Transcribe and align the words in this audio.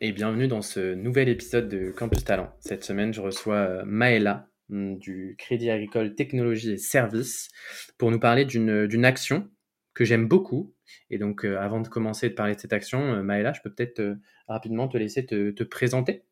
et 0.00 0.12
bienvenue 0.12 0.48
dans 0.48 0.62
ce 0.62 0.94
nouvel 0.94 1.28
épisode 1.28 1.68
de 1.68 1.90
Campus 1.90 2.24
Talent. 2.24 2.52
Cette 2.60 2.84
semaine, 2.84 3.12
je 3.12 3.20
reçois 3.20 3.56
euh, 3.56 3.82
Maëla 3.84 4.48
hum, 4.70 4.98
du 4.98 5.36
Crédit 5.38 5.70
Agricole 5.70 6.14
Technologie 6.14 6.72
et 6.72 6.78
Services 6.78 7.50
pour 7.98 8.10
nous 8.10 8.18
parler 8.18 8.44
d'une 8.44 9.04
action 9.04 9.48
que 9.94 10.04
j'aime 10.04 10.26
beaucoup. 10.26 10.74
Et 11.10 11.18
donc, 11.18 11.44
euh, 11.44 11.58
avant 11.58 11.80
de 11.80 11.88
commencer 11.88 12.28
de 12.28 12.34
parler 12.34 12.54
de 12.54 12.60
cette 12.60 12.72
action, 12.72 13.00
euh, 13.00 13.22
Maëla, 13.22 13.52
je 13.52 13.60
peux 13.62 13.72
peut-être 13.72 14.16
rapidement 14.48 14.88
te 14.88 14.96
laisser 14.96 15.26
te 15.26 15.62
présenter. 15.62 16.24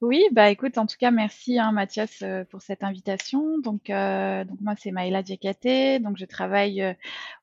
Oui, 0.00 0.24
bah 0.32 0.50
écoute, 0.50 0.78
en 0.78 0.86
tout 0.86 0.96
cas, 0.96 1.10
merci 1.10 1.58
hein, 1.58 1.72
Mathias 1.72 2.22
euh, 2.22 2.44
pour 2.44 2.62
cette 2.62 2.84
invitation. 2.84 3.58
Donc, 3.58 3.90
euh, 3.90 4.44
donc 4.44 4.60
moi, 4.60 4.74
c'est 4.78 4.92
Maëla 4.92 5.22
Diakate. 5.22 6.00
Donc, 6.00 6.16
je 6.16 6.24
travaille 6.24 6.82
euh, 6.82 6.94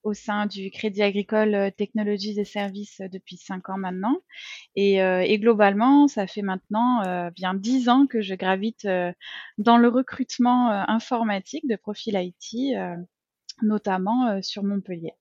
au 0.03 0.13
sein 0.13 0.45
du 0.45 0.71
Crédit 0.71 1.03
Agricole 1.03 1.71
Technologies 1.77 2.40
et 2.40 2.46
Services 2.46 3.01
depuis 3.12 3.35
cinq 3.35 3.70
ans 3.70 3.77
maintenant. 3.77 4.21
Et, 4.76 4.96
et 4.98 5.40
globalement, 5.40 6.07
ça 6.07 6.27
fait 6.27 6.41
maintenant 6.41 7.29
bien 7.32 7.54
dix 7.54 7.90
ans 7.90 8.05
que 8.07 8.21
je 8.21 8.35
gravite 8.35 8.87
dans 9.57 9.77
le 9.77 9.87
recrutement 9.87 10.70
informatique 10.70 11.68
de 11.68 11.76
profil 11.76 12.15
IT, 12.15 12.77
notamment 13.62 14.41
sur 14.41 14.63
Montpellier. 14.63 15.13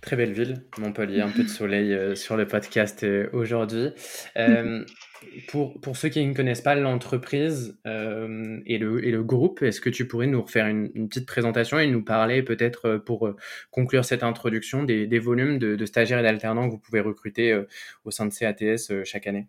Très 0.00 0.16
belle 0.16 0.32
ville, 0.32 0.64
Montpellier, 0.78 1.20
un 1.20 1.30
peu 1.30 1.42
de 1.42 1.48
soleil 1.48 2.16
sur 2.16 2.36
le 2.36 2.46
podcast 2.46 3.06
aujourd'hui. 3.32 3.90
Euh, 4.36 4.84
pour, 5.48 5.80
pour 5.80 5.96
ceux 5.96 6.08
qui 6.08 6.24
ne 6.24 6.34
connaissent 6.34 6.60
pas 6.60 6.74
l'entreprise 6.74 7.78
euh, 7.86 8.60
et, 8.66 8.78
le, 8.78 9.04
et 9.04 9.10
le 9.10 9.22
groupe, 9.22 9.62
est-ce 9.62 9.80
que 9.80 9.90
tu 9.90 10.06
pourrais 10.06 10.26
nous 10.26 10.42
refaire 10.42 10.66
une, 10.66 11.08
petite 11.08 11.26
présentation 11.26 11.78
et 11.78 11.86
nous 11.86 12.04
parler 12.04 12.42
peut-être 12.42 12.86
euh, 12.86 12.98
pour 12.98 13.26
euh, 13.26 13.36
conclure 13.70 14.04
cette 14.04 14.22
introduction 14.22 14.84
des, 14.84 15.06
des 15.06 15.18
volumes 15.18 15.58
de, 15.58 15.76
de, 15.76 15.86
stagiaires 15.86 16.18
et 16.18 16.22
d'alternants 16.22 16.66
que 16.66 16.72
vous 16.72 16.78
pouvez 16.78 17.00
recruter 17.00 17.64
au 18.04 18.10
sein 18.10 18.26
de 18.26 18.34
CATS 18.34 19.04
chaque 19.04 19.26
année? 19.26 19.48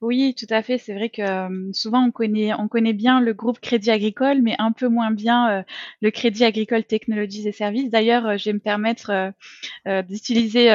Oui, 0.00 0.34
tout 0.38 0.46
à 0.50 0.62
fait. 0.62 0.78
C'est 0.78 0.94
vrai 0.94 1.08
que 1.08 1.72
souvent 1.72 2.04
on 2.04 2.10
connaît, 2.10 2.52
on 2.54 2.68
connaît 2.68 2.92
bien 2.92 3.20
le 3.20 3.32
groupe 3.32 3.60
Crédit 3.60 3.90
Agricole, 3.90 4.42
mais 4.42 4.54
un 4.58 4.72
peu 4.72 4.88
moins 4.88 5.10
bien 5.10 5.64
le 6.00 6.10
Crédit 6.10 6.44
Agricole 6.44 6.84
Technologies 6.84 7.48
et 7.48 7.52
Services. 7.52 7.90
D'ailleurs, 7.90 8.38
je 8.38 8.44
vais 8.50 8.52
me 8.54 8.58
permettre 8.58 9.32
d'utiliser 9.86 10.66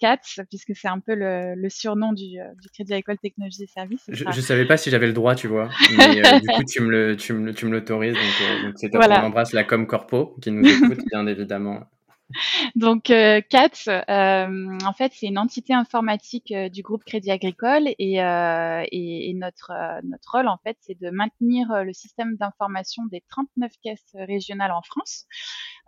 CATS, 0.00 0.40
puisque 0.48 0.74
c'est 0.74 0.88
un 0.88 1.00
peu 1.00 1.14
le, 1.14 1.68
surnom 1.68 2.12
du, 2.12 2.38
Crédit 2.74 2.92
Agricole 2.92 3.18
Technologies 3.18 3.64
et 3.64 3.66
Services. 3.66 4.04
Je 4.08 4.24
ne 4.24 4.32
savais 4.32 4.66
pas 4.66 4.76
si 4.76 4.90
j'avais 4.90 5.06
le 5.06 5.12
droit, 5.12 5.34
tu 5.34 5.48
vois. 5.48 5.68
Mais 5.98 6.40
du 6.40 6.46
coup, 6.48 6.64
tu 6.64 6.80
me 6.80 6.90
le, 6.90 7.16
tu 7.16 7.32
me, 7.32 7.52
tu 7.52 7.66
me 7.66 7.72
l'autorises. 7.72 8.14
Donc, 8.14 8.64
donc 8.64 8.74
c'est 8.76 8.90
top. 8.90 9.02
On 9.08 9.12
embrasse 9.12 9.52
la 9.52 9.64
Com 9.64 9.86
Corpo 9.86 10.36
qui 10.40 10.50
nous 10.50 10.66
écoute, 10.66 11.00
bien 11.10 11.26
évidemment. 11.26 11.84
Donc 12.74 13.10
euh, 13.10 13.40
euh, 13.52 14.78
en 14.84 14.92
fait, 14.92 15.12
c'est 15.14 15.26
une 15.26 15.38
entité 15.38 15.74
informatique 15.74 16.52
euh, 16.52 16.68
du 16.68 16.82
groupe 16.82 17.04
Crédit 17.04 17.30
Agricole 17.30 17.88
et, 17.98 18.14
et, 18.16 19.34
notre 19.34 19.72
notre 20.04 20.30
rôle, 20.32 20.48
en 20.48 20.58
fait, 20.58 20.76
c'est 20.80 20.98
de 20.98 21.10
maintenir 21.10 21.84
le 21.84 21.92
système 21.92 22.36
d'information 22.36 23.04
des 23.06 23.22
39 23.28 23.72
caisses 23.82 24.14
régionales 24.14 24.72
en 24.72 24.82
France. 24.82 25.26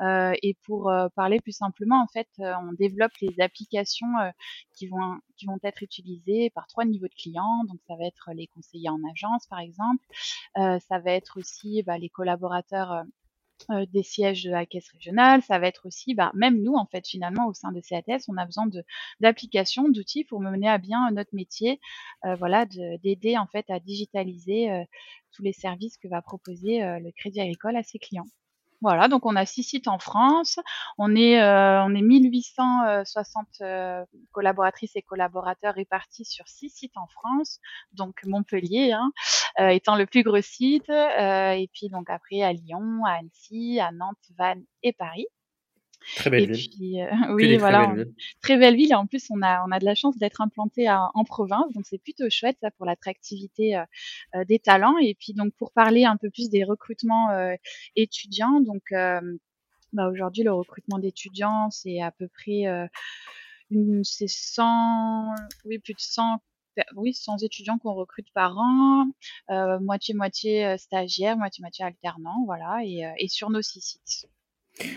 et 0.01 0.57
pour 0.65 0.93
parler 1.15 1.41
plus 1.41 1.57
simplement, 1.57 2.03
en 2.03 2.07
fait, 2.09 2.29
on 2.39 2.73
développe 2.79 3.13
les 3.21 3.41
applications 3.41 4.09
qui 4.75 4.89
vont 4.89 5.19
qui 5.37 5.47
vont 5.47 5.59
être 5.63 5.83
utilisées 5.83 6.51
par 6.51 6.67
trois 6.67 6.85
niveaux 6.85 7.09
de 7.09 7.15
clients. 7.15 7.65
Donc, 7.69 7.79
ça 7.87 7.95
va 7.97 8.05
être 8.05 8.31
les 8.35 8.47
conseillers 8.49 8.91
en 8.91 9.01
agence, 9.11 9.47
par 9.47 9.61
exemple. 9.61 10.05
ça 10.57 10.99
va 10.99 11.13
être 11.13 11.39
aussi 11.39 11.83
bah, 11.85 11.99
les 11.99 12.09
collaborateurs 12.11 13.05
euh, 13.71 13.87
des 13.87 14.03
sièges 14.03 14.45
de 14.45 14.51
la 14.51 14.67
caisse 14.67 14.89
régionale, 14.91 15.43
ça 15.43 15.59
va 15.59 15.67
être 15.67 15.87
aussi, 15.87 16.15
bah, 16.15 16.31
même 16.35 16.63
nous, 16.63 16.75
en 16.75 16.87
fait, 16.87 17.07
finalement, 17.07 17.47
au 17.49 17.55
sein 17.55 17.73
de 17.73 17.81
CATS, 17.81 18.29
on 18.29 18.37
a 18.37 18.45
besoin 18.45 18.69
d'applications, 19.21 19.89
d'outils 19.89 20.25
pour 20.25 20.41
mener 20.41 20.69
à 20.69 20.79
bien 20.79 21.11
notre 21.11 21.35
métier, 21.35 21.81
euh, 22.25 22.35
voilà, 22.37 22.67
d'aider, 22.67 23.39
en 23.39 23.47
fait, 23.47 23.69
à 23.71 23.81
digitaliser 23.81 24.71
euh, 24.71 24.85
tous 25.33 25.43
les 25.43 25.53
services 25.53 25.97
que 25.99 26.09
va 26.09 26.23
proposer 26.23 26.81
le 26.81 27.11
Crédit 27.13 27.41
Agricole 27.41 27.77
à 27.77 27.83
ses 27.83 27.99
clients. 27.99 28.27
Voilà, 28.83 29.09
donc 29.09 29.25
on 29.27 29.37
a 29.37 29.47
six 29.47 29.63
sites 29.63 29.89
en 29.89 29.99
France. 29.99 30.59
On 30.99 31.17
est, 31.17 31.41
euh, 31.41 31.83
on 31.85 31.95
est 31.95 32.03
1860 32.03 33.47
euh, 33.63 34.05
collaboratrices 34.33 34.97
et 34.97 35.03
collaborateurs 35.03 35.75
répartis 35.75 36.25
sur 36.25 36.47
six 36.49 36.71
sites 36.71 36.97
en 36.97 37.07
France. 37.07 37.61
Donc 37.93 38.21
Montpellier 38.25 38.93
hein, 38.93 39.13
euh, 39.61 39.69
étant 39.69 39.97
le 39.97 40.07
plus 40.07 40.23
gros 40.23 40.41
site. 40.41 40.89
et 40.91 41.71
puis 41.73 41.89
donc 41.89 42.11
après 42.11 42.43
à 42.43 42.53
Lyon, 42.53 43.05
à 43.07 43.19
Annecy, 43.19 43.81
à 43.81 43.93
Nantes, 43.93 44.17
Vannes 44.39 44.65
et 44.83 44.93
Paris. 44.93 45.27
Très 46.15 46.31
belle 46.31 46.53
ville. 46.53 47.01
Euh, 47.01 47.11
oui, 47.35 47.57
voilà, 47.57 47.95
très 48.41 48.57
belle 48.57 48.77
ville. 48.77 48.93
Et 48.93 48.95
en 48.95 49.07
plus, 49.07 49.27
on 49.31 49.43
a, 49.43 49.65
on 49.67 49.73
a 49.73 49.79
de 49.79 49.85
la 49.85 49.95
chance 49.95 50.17
d'être 50.17 50.41
implanté 50.41 50.89
en 50.89 51.25
province, 51.25 51.73
donc 51.73 51.85
c'est 51.87 51.99
plutôt 51.99 52.31
chouette 52.31 52.59
ça 52.61 52.71
pour 52.73 52.87
l'attractivité 52.87 53.77
euh, 53.77 53.85
euh, 54.37 54.45
des 54.45 54.59
talents. 54.59 54.99
Et 54.99 55.15
puis 55.15 55.33
donc 55.35 55.53
pour 55.55 55.73
parler 55.73 56.05
un 56.05 56.17
peu 56.17 56.31
plus 56.31 56.49
des 56.49 56.65
recrutements 56.65 57.29
étudiants, 57.97 58.61
donc 58.61 58.83
bah, 59.93 60.09
aujourd'hui 60.09 60.45
le 60.45 60.53
recrutement 60.53 60.99
d'étudiants 60.99 61.71
c'est 61.71 62.01
à 62.01 62.11
peu 62.11 62.29
près 62.29 62.65
c'est 64.03 64.29
100, 64.29 65.35
oui 65.65 65.79
plus 65.79 65.95
de 65.95 66.01
100 66.01 66.41
oui, 66.95 67.15
100 67.15 67.39
étudiants 67.39 67.79
qu'on 67.79 67.95
recrute 67.95 68.31
par 68.35 68.59
an, 68.59 69.07
moitié 69.81 70.15
moitié 70.15 70.77
stagiaires, 70.77 71.37
moitié 71.39 71.63
moitié 71.63 71.87
alternants, 71.87 72.45
voilà, 72.45 72.81
et, 72.85 73.03
et 73.19 73.29
sur 73.29 73.49
nos 73.49 73.63
six 73.63 73.81
sites. 73.81 74.31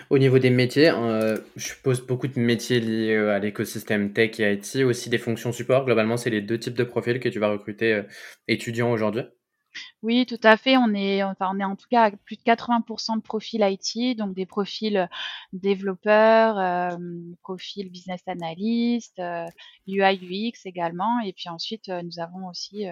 Au 0.10 0.18
niveau 0.18 0.40
des 0.40 0.50
métiers, 0.50 0.90
euh, 0.90 1.38
je 1.56 1.74
pose 1.82 2.06
beaucoup 2.06 2.28
de 2.28 2.40
métiers 2.40 2.80
liés 2.80 3.16
euh, 3.16 3.34
à 3.36 3.40
l'écosystème 3.40 4.12
tech 4.12 4.40
et 4.40 4.54
IT, 4.54 4.84
aussi 4.84 5.10
des 5.10 5.18
fonctions 5.18 5.52
support. 5.52 5.86
Globalement, 5.86 6.18
c'est 6.18 6.30
les 6.30 6.42
deux 6.42 6.60
types 6.60 6.74
de 6.74 6.84
profils 6.84 7.20
que 7.20 7.30
tu 7.30 7.40
vas 7.40 7.50
recruter 7.50 7.94
euh, 7.94 8.04
étudiants 8.48 8.92
aujourd'hui. 8.92 9.24
Oui, 10.02 10.26
tout 10.26 10.40
à 10.44 10.58
fait. 10.58 10.76
On 10.76 10.94
est, 10.94 11.24
enfin, 11.24 11.50
on 11.54 11.60
est 11.60 11.64
en 11.64 11.76
tout 11.76 11.88
cas 11.90 12.06
à 12.06 12.12
plus 12.12 12.36
de 12.36 12.42
80% 12.42 13.18
de 13.18 13.22
profils 13.22 13.62
IT, 13.62 14.18
donc 14.18 14.34
des 14.34 14.46
profils 14.46 15.08
développeurs, 15.54 16.98
profils 17.44 17.90
business 17.90 18.22
analyst, 18.28 19.22
UI, 19.88 20.50
UX 20.52 20.66
également. 20.66 21.20
Et 21.24 21.34
puis 21.34 21.50
ensuite, 21.50 21.88
nous 21.88 22.20
avons 22.20 22.48
aussi 22.50 22.88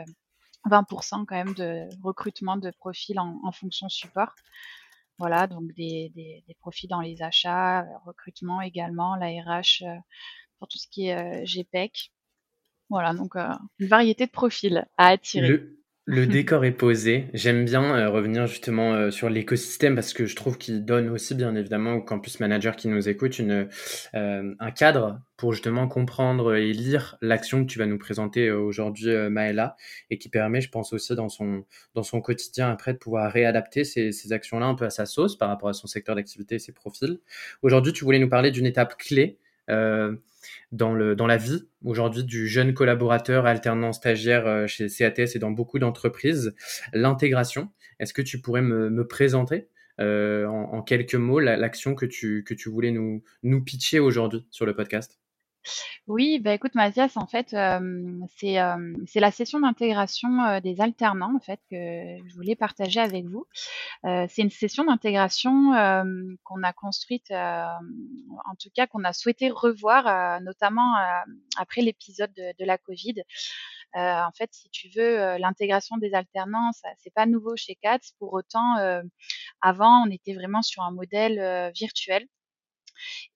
20% 0.70 1.26
quand 1.26 1.36
même 1.36 1.56
de 1.56 1.90
recrutement 2.04 2.58
de 2.58 2.70
profils 2.70 3.20
en, 3.20 3.40
en 3.44 3.52
fonction 3.52 3.90
support. 3.90 4.36
Voilà, 5.20 5.48
donc 5.48 5.74
des, 5.74 6.12
des, 6.16 6.44
des, 6.48 6.54
profits 6.56 6.88
dans 6.88 7.02
les 7.02 7.22
achats, 7.22 7.82
euh, 7.82 7.98
recrutement 8.06 8.62
également, 8.62 9.16
la 9.16 9.28
RH 9.28 9.84
euh, 9.84 9.96
pour 10.60 10.68
tout 10.68 10.78
ce 10.78 10.88
qui 10.88 11.08
est 11.08 11.18
euh, 11.18 11.46
GPEC. 11.46 12.12
Voilà, 12.90 13.14
donc 13.14 13.36
une 13.36 13.88
variété 13.88 14.28
de 14.28 14.32
profils 14.32 14.86
à 14.98 15.08
attirer. 15.08 15.62
Décor 16.08 16.64
est 16.64 16.72
posé. 16.72 17.26
J'aime 17.34 17.66
bien 17.66 17.84
euh, 17.84 18.10
revenir 18.10 18.48
justement 18.48 18.94
euh, 18.94 19.12
sur 19.12 19.30
l'écosystème 19.30 19.94
parce 19.94 20.14
que 20.14 20.26
je 20.26 20.38
trouve 20.38 20.58
qu'il 20.58 20.86
donne 20.86 21.10
aussi 21.10 21.36
bien 21.36 21.54
évidemment 21.54 21.94
au 21.96 22.02
campus 22.02 22.40
manager 22.40 22.78
qui 22.78 22.88
nous 22.88 23.10
écoute 23.10 23.40
une, 23.40 23.68
euh, 24.16 24.56
un 24.58 24.72
cadre 24.72 25.20
pour 25.36 25.52
justement 25.52 25.90
comprendre 25.90 26.56
et 26.56 26.72
lire 26.72 27.18
l'action 27.22 27.66
que 27.66 27.70
tu 27.70 27.78
vas 27.78 27.86
nous 27.86 27.98
présenter 27.98 28.50
aujourd'hui 28.52 29.14
Maëla 29.30 29.76
et 30.10 30.18
qui 30.18 30.30
permet 30.30 30.62
je 30.62 30.70
pense 30.70 30.94
aussi 30.94 31.14
dans 31.14 31.30
son, 31.30 31.66
dans 31.94 32.04
son 32.04 32.22
quotidien 32.22 32.72
après 32.72 32.94
de 32.94 32.98
pouvoir 32.98 33.30
réadapter 33.32 33.84
ces, 33.84 34.14
ces 34.14 34.32
actions-là 34.32 34.66
un 34.66 34.76
peu 34.76 34.86
à 34.86 34.90
sa 34.90 35.06
sauce 35.06 35.38
par 35.38 35.50
rapport 35.50 35.70
à 35.70 35.74
son 35.74 35.88
secteur 35.88 36.16
d'activité 36.16 36.56
et 36.56 36.60
ses 36.60 36.72
profils. 36.72 37.20
Aujourd'hui 37.62 37.92
tu 37.92 38.06
voulais 38.06 38.20
nous 38.20 38.30
parler 38.30 38.50
d'une 38.50 38.66
étape 38.66 38.98
clé 38.98 39.38
dans, 40.72 40.94
le, 40.94 41.16
dans 41.16 41.28
la 41.28 41.38
vie 41.38 41.68
aujourd'hui 41.84 42.24
du 42.24 42.48
jeune 42.48 42.74
collaborateur 42.74 43.46
alternant 43.46 43.94
stagiaire 43.94 44.48
euh, 44.48 44.68
chez 44.68 44.88
CATS 44.88 45.36
et 45.36 45.40
dans 45.40 45.52
beaucoup 45.52 45.80
d'entreprises, 45.80 46.56
l'intégration. 46.94 47.70
Est-ce 48.00 48.14
que 48.14 48.22
tu 48.22 48.42
pourrais 48.42 48.62
me, 48.62 48.90
me 48.90 49.08
présenter 49.08 49.70
euh, 50.00 50.46
en, 50.46 50.74
en, 50.74 50.82
quelques 50.84 51.16
mots 51.16 51.40
l'action 51.40 51.96
que 51.96 52.06
tu, 52.06 52.44
que 52.44 52.54
tu 52.54 52.70
voulais 52.70 52.92
nous, 52.92 53.24
nous 53.44 53.64
pitcher 53.64 54.00
aujourd'hui 54.00 54.46
sur 54.52 54.66
le 54.66 54.76
podcast? 54.76 55.20
Oui, 56.08 56.40
bah 56.40 56.54
écoute 56.54 56.76
Mathias, 56.76 57.18
en 57.18 57.28
fait, 57.28 57.50
c'est 58.38 59.20
la 59.20 59.32
session 59.32 59.60
d'intégration 59.60 60.60
des 60.62 60.80
alternants 60.80 61.36
en 61.36 61.40
fait 61.40 61.60
que 61.70 61.76
je 61.76 62.36
voulais 62.36 62.56
partager 62.56 63.00
avec 63.00 63.26
vous. 63.26 63.46
c'est 64.04 64.42
une 64.42 64.50
session 64.50 64.86
d'intégration 64.86 65.72
qu'on 66.44 66.64
a 66.64 66.74
construite, 66.74 67.32
en 67.32 68.56
tout 68.60 68.70
cas 68.74 68.88
qu'on 68.88 69.04
a 69.04 69.14
souhaité 69.14 69.50
revoir, 69.50 70.42
notamment 70.42 70.96
après 71.58 71.82
l'épisode 71.82 72.34
de, 72.34 72.54
de, 72.58 72.66
la 72.66 72.78
Covid. 72.78 73.16
en 73.96 74.32
fait, 74.38 74.50
si 74.54 74.70
tu 74.70 74.90
veux, 74.96 75.38
l'intégration 75.38 75.98
des 75.98 76.14
alternants, 76.14 76.72
c'est 77.00 77.14
pas 77.14 77.26
nouveau 77.26 77.56
chez 77.58 77.76
CATS. 77.76 78.14
Pour 78.20 78.34
autant, 78.34 78.76
avant, 79.62 80.04
on 80.08 80.12
était 80.12 80.34
vraiment 80.34 80.62
sur 80.62 80.84
un 80.84 80.92
modèle 80.92 81.72
virtuel 81.76 82.28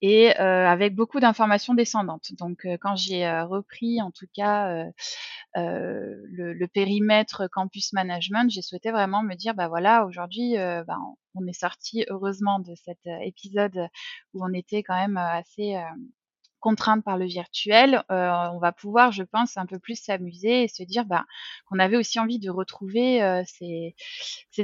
et 0.01 0.39
euh, 0.39 0.67
avec 0.67 0.95
beaucoup 0.95 1.19
d'informations 1.19 1.73
descendantes. 1.73 2.33
Donc 2.37 2.65
euh, 2.65 2.77
quand 2.79 2.95
j'ai 2.95 3.25
euh, 3.25 3.45
repris 3.45 4.01
en 4.01 4.11
tout 4.11 4.27
cas 4.33 4.85
le, 5.55 6.65
périmètre 6.67 7.47
campus 7.51 7.93
management, 7.93 8.49
j'ai 8.49 8.61
souhaité 8.61 8.91
vraiment 8.91 9.23
me 9.23 9.35
dire 9.35 9.53
bah 9.53 9.67
voilà 9.67 10.05
aujourd'hui 10.05 10.55
bah, 10.55 10.97
on 11.35 11.45
est 11.47 11.59
sorti 11.59 12.05
heureusement 12.09 12.59
de 12.59 12.73
cet 12.75 12.99
épisode 13.23 13.87
où 14.33 14.43
on 14.45 14.53
était 14.53 14.83
quand 14.83 14.95
même 14.95 15.17
assez 15.17 15.75
contrainte 16.61 17.03
par 17.03 17.17
le 17.17 17.25
virtuel, 17.25 18.03
euh, 18.11 18.31
on 18.53 18.59
va 18.59 18.71
pouvoir, 18.71 19.11
je 19.11 19.23
pense, 19.23 19.57
un 19.57 19.65
peu 19.65 19.79
plus 19.79 19.95
s'amuser 19.95 20.63
et 20.63 20.67
se 20.69 20.83
dire 20.83 21.05
bah, 21.05 21.25
qu'on 21.65 21.79
avait 21.79 21.97
aussi 21.97 22.19
envie 22.19 22.39
de 22.39 22.49
retrouver 22.49 23.21
euh, 23.21 23.43
ces, 23.45 23.95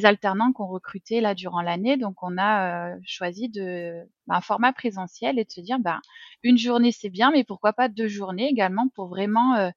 alternants 0.05 0.53
qu'on 0.53 0.67
recrutait 0.67 1.19
là 1.19 1.35
durant 1.35 1.61
l'année. 1.61 1.97
Donc, 1.97 2.23
on 2.23 2.37
a 2.37 2.93
euh, 2.93 2.95
choisi 3.05 3.49
de 3.49 4.07
bah, 4.27 4.35
un 4.37 4.41
format 4.41 4.71
présentiel 4.71 5.39
et 5.39 5.43
de 5.43 5.51
se 5.51 5.59
dire 5.59 5.79
bah, 5.79 5.99
une 6.43 6.57
journée 6.57 6.93
c'est 6.93 7.09
bien, 7.09 7.31
mais 7.31 7.43
pourquoi 7.43 7.73
pas 7.73 7.89
deux 7.89 8.07
journées 8.07 8.47
également 8.47 8.87
pour 8.95 9.07
vraiment 9.07 9.71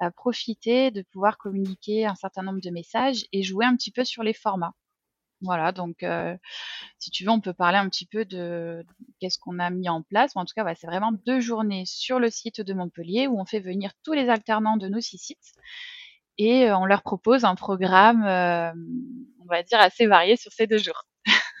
bah, 0.00 0.10
profiter 0.10 0.90
de 0.90 1.02
pouvoir 1.02 1.38
communiquer 1.38 2.06
un 2.06 2.14
certain 2.14 2.42
nombre 2.42 2.60
de 2.60 2.70
messages 2.70 3.26
et 3.32 3.42
jouer 3.42 3.66
un 3.66 3.76
petit 3.76 3.92
peu 3.92 4.04
sur 4.04 4.22
les 4.22 4.34
formats. 4.34 4.74
Voilà, 5.42 5.70
donc 5.72 6.04
si 6.98 7.10
tu 7.10 7.24
veux, 7.24 7.30
on 7.30 7.40
peut 7.40 7.52
parler 7.52 7.78
un 7.78 7.88
petit 7.88 8.06
peu 8.06 8.24
de 8.24 8.84
qu'est-ce 9.20 9.38
qu'on 9.38 9.58
a 9.58 9.70
mis 9.70 9.88
en 9.88 10.02
place. 10.02 10.32
en 10.34 10.44
tout 10.44 10.54
cas, 10.56 10.74
c'est 10.74 10.86
vraiment 10.86 11.12
deux 11.26 11.40
journées 11.40 11.84
sur 11.86 12.18
le 12.18 12.30
site 12.30 12.60
de 12.60 12.74
Montpellier 12.74 13.26
où 13.26 13.38
on 13.40 13.44
fait 13.44 13.60
venir 13.60 13.92
tous 14.02 14.14
les 14.14 14.28
alternants 14.28 14.76
de 14.76 14.88
nos 14.88 15.00
six 15.00 15.18
sites 15.18 15.52
et 16.38 16.70
on 16.72 16.84
leur 16.86 17.02
propose 17.02 17.44
un 17.44 17.54
programme, 17.54 18.22
on 18.24 19.46
va 19.46 19.62
dire, 19.62 19.80
assez 19.80 20.06
varié 20.06 20.36
sur 20.36 20.52
ces 20.52 20.66
deux 20.66 20.78
jours. 20.78 21.04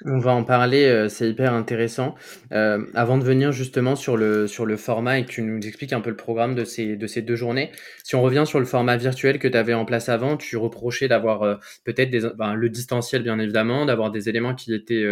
On 0.04 0.18
va 0.18 0.32
en 0.32 0.44
parler, 0.44 0.84
euh, 0.84 1.08
c'est 1.08 1.30
hyper 1.30 1.54
intéressant. 1.54 2.16
Euh, 2.52 2.84
avant 2.94 3.16
de 3.16 3.24
venir 3.24 3.50
justement 3.52 3.96
sur 3.96 4.18
le, 4.18 4.46
sur 4.46 4.66
le 4.66 4.76
format 4.76 5.18
et 5.18 5.24
que 5.24 5.30
tu 5.30 5.42
nous 5.42 5.66
expliques 5.66 5.94
un 5.94 6.02
peu 6.02 6.10
le 6.10 6.16
programme 6.16 6.54
de 6.54 6.64
ces, 6.64 6.96
de 6.96 7.06
ces 7.06 7.22
deux 7.22 7.34
journées, 7.34 7.72
si 8.04 8.14
on 8.14 8.20
revient 8.20 8.44
sur 8.46 8.58
le 8.58 8.66
format 8.66 8.98
virtuel 8.98 9.38
que 9.38 9.48
tu 9.48 9.56
avais 9.56 9.72
en 9.72 9.86
place 9.86 10.10
avant, 10.10 10.36
tu 10.36 10.58
reprochais 10.58 11.08
d'avoir 11.08 11.42
euh, 11.42 11.54
peut-être 11.84 12.10
des, 12.10 12.28
ben, 12.36 12.54
le 12.54 12.68
distanciel 12.68 13.22
bien 13.22 13.38
évidemment, 13.38 13.86
d'avoir 13.86 14.10
des 14.10 14.28
éléments 14.28 14.54
qui 14.54 14.74
étaient 14.74 15.06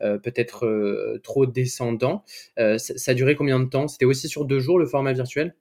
peut-être 0.00 1.18
trop 1.22 1.46
descendants. 1.46 2.24
Ça, 2.56 2.78
ça, 2.78 3.14
duré 3.14 3.36
combien 3.36 3.58
de 3.58 3.64
temps? 3.64 3.88
C'était 3.88 4.04
aussi 4.04 4.28
sur 4.28 4.44
deux 4.44 4.60
jours 4.60 4.78
le 4.78 4.86
format 4.86 5.12
virtuel? 5.12 5.54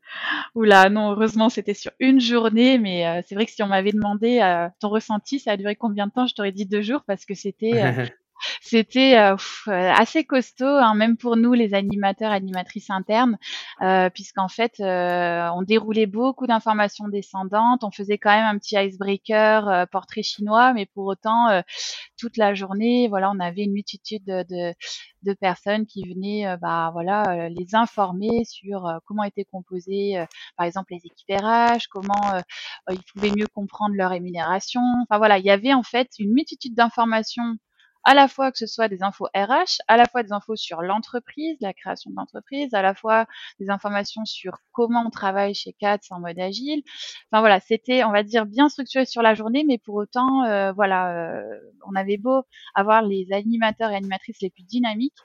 Oula, 0.54 0.90
non, 0.90 1.12
heureusement 1.12 1.50
c'était 1.50 1.74
sur 1.74 1.92
une 2.00 2.20
journée, 2.20 2.78
mais 2.78 3.22
c'est 3.26 3.36
vrai 3.36 3.46
que 3.46 3.52
si 3.52 3.64
on 3.64 3.68
m'avait 3.68 3.92
demandé 3.92 4.40
ton 4.80 4.90
ressenti, 4.90 5.40
ça 5.40 5.52
a 5.52 5.58
duré 5.58 5.76
combien 5.76 6.08
de 6.08 6.12
temps, 6.12 6.28
je 6.28 6.36
t'aurais 6.36 6.52
dit 6.52 6.66
deux 6.66 6.82
jours 6.82 7.04
parce 7.06 7.26
que 7.26 7.34
c'était 7.34 7.82
C'était 8.62 9.18
euh, 9.18 9.36
euh, 9.68 9.92
assez 9.94 10.24
costaud, 10.26 10.66
hein, 10.66 10.96
même 10.96 11.18
pour 11.18 11.38
nous, 11.38 11.54
les 11.54 11.74
animateurs, 11.74 12.32
animatrices 12.32 12.90
internes, 12.90 13.38
euh, 13.82 14.10
puisqu'en 14.10 14.48
fait, 14.48 14.80
euh, 14.80 15.50
on 15.56 15.62
déroulait 15.62 16.06
beaucoup 16.06 16.48
d'informations 16.48 17.08
descendantes. 17.08 17.84
On 17.84 17.92
faisait 17.92 18.18
quand 18.18 18.32
même 18.32 18.46
un 18.46 18.58
petit 18.58 18.76
icebreaker, 18.76 19.88
portrait 19.92 20.24
chinois, 20.24 20.74
mais 20.74 20.86
pour 20.86 21.06
autant, 21.06 21.62
toute 22.18 22.38
la 22.38 22.54
journée, 22.54 23.08
voilà, 23.08 23.32
on 23.32 23.40
avait 23.40 23.64
une 23.64 23.74
multitude 23.74 24.24
de, 24.26 24.44
de, 24.50 24.74
de 25.24 25.34
personnes 25.34 25.86
qui 25.86 26.04
venaient, 26.08 26.58
bah 26.62 26.90
voilà, 26.94 27.50
les 27.50 27.76
informer 27.76 28.44
sur 28.46 29.00
comment 29.06 29.24
étaient 29.24 29.46
composés, 29.46 30.24
par 30.58 30.66
exemple, 30.66 30.94
les 30.94 31.02
équipes 31.06 31.42
RH, 31.42 31.88
comment 31.90 32.42
ils 32.92 33.04
pouvaient 33.14 33.32
mieux 33.36 33.48
comprendre 33.54 33.96
leur 33.96 34.12
rémunération. 34.12 34.82
Enfin 35.04 35.18
voilà, 35.18 35.38
il 35.40 35.46
y 35.46 35.52
avait 35.52 35.74
en 35.74 35.84
fait 35.84 36.10
une 36.20 36.34
multitude 36.34 36.76
d'informations 36.76 37.58
à 38.06 38.14
la 38.14 38.28
fois 38.28 38.52
que 38.52 38.58
ce 38.60 38.68
soit 38.68 38.88
des 38.88 39.02
infos 39.02 39.28
RH, 39.36 39.82
à 39.88 39.98
la 39.98 40.06
fois 40.06 40.22
des 40.22 40.32
infos 40.32 40.56
sur 40.56 40.84
l'entreprise, 40.84 41.58
la 41.60 41.74
création 41.74 42.12
de 42.12 42.16
l'entreprise, 42.16 42.74
à 42.76 42.84
la 42.84 42.94
fois 42.94 43.26
des 43.60 43.72
informations 43.72 44.26
sur 44.26 44.60
comment 44.72 45.04
on 45.08 45.10
travaille 45.10 45.56
chez 45.56 45.74
CATS 45.74 46.12
en 46.12 46.20
mode 46.20 46.40
agile. 46.40 46.84
Enfin 47.32 47.42
voilà, 47.42 47.60
c'était, 47.60 48.04
on 48.04 48.12
va 48.12 48.22
dire, 48.22 48.46
bien 48.46 48.70
structuré 48.70 49.06
sur 49.06 49.24
la 49.24 49.34
journée, 49.34 49.64
mais 49.68 49.80
pour 49.80 49.96
autant, 49.96 50.44
euh, 50.44 50.72
voilà, 50.72 51.40
euh, 51.40 51.60
on 51.88 51.96
avait 51.96 52.18
beau 52.18 52.44
avoir 52.76 53.02
les 53.02 53.28
animateurs 53.32 53.90
et 53.90 53.96
animatrices 53.96 54.42
les 54.42 54.52
plus 54.52 54.64
dynamiques. 54.64 55.18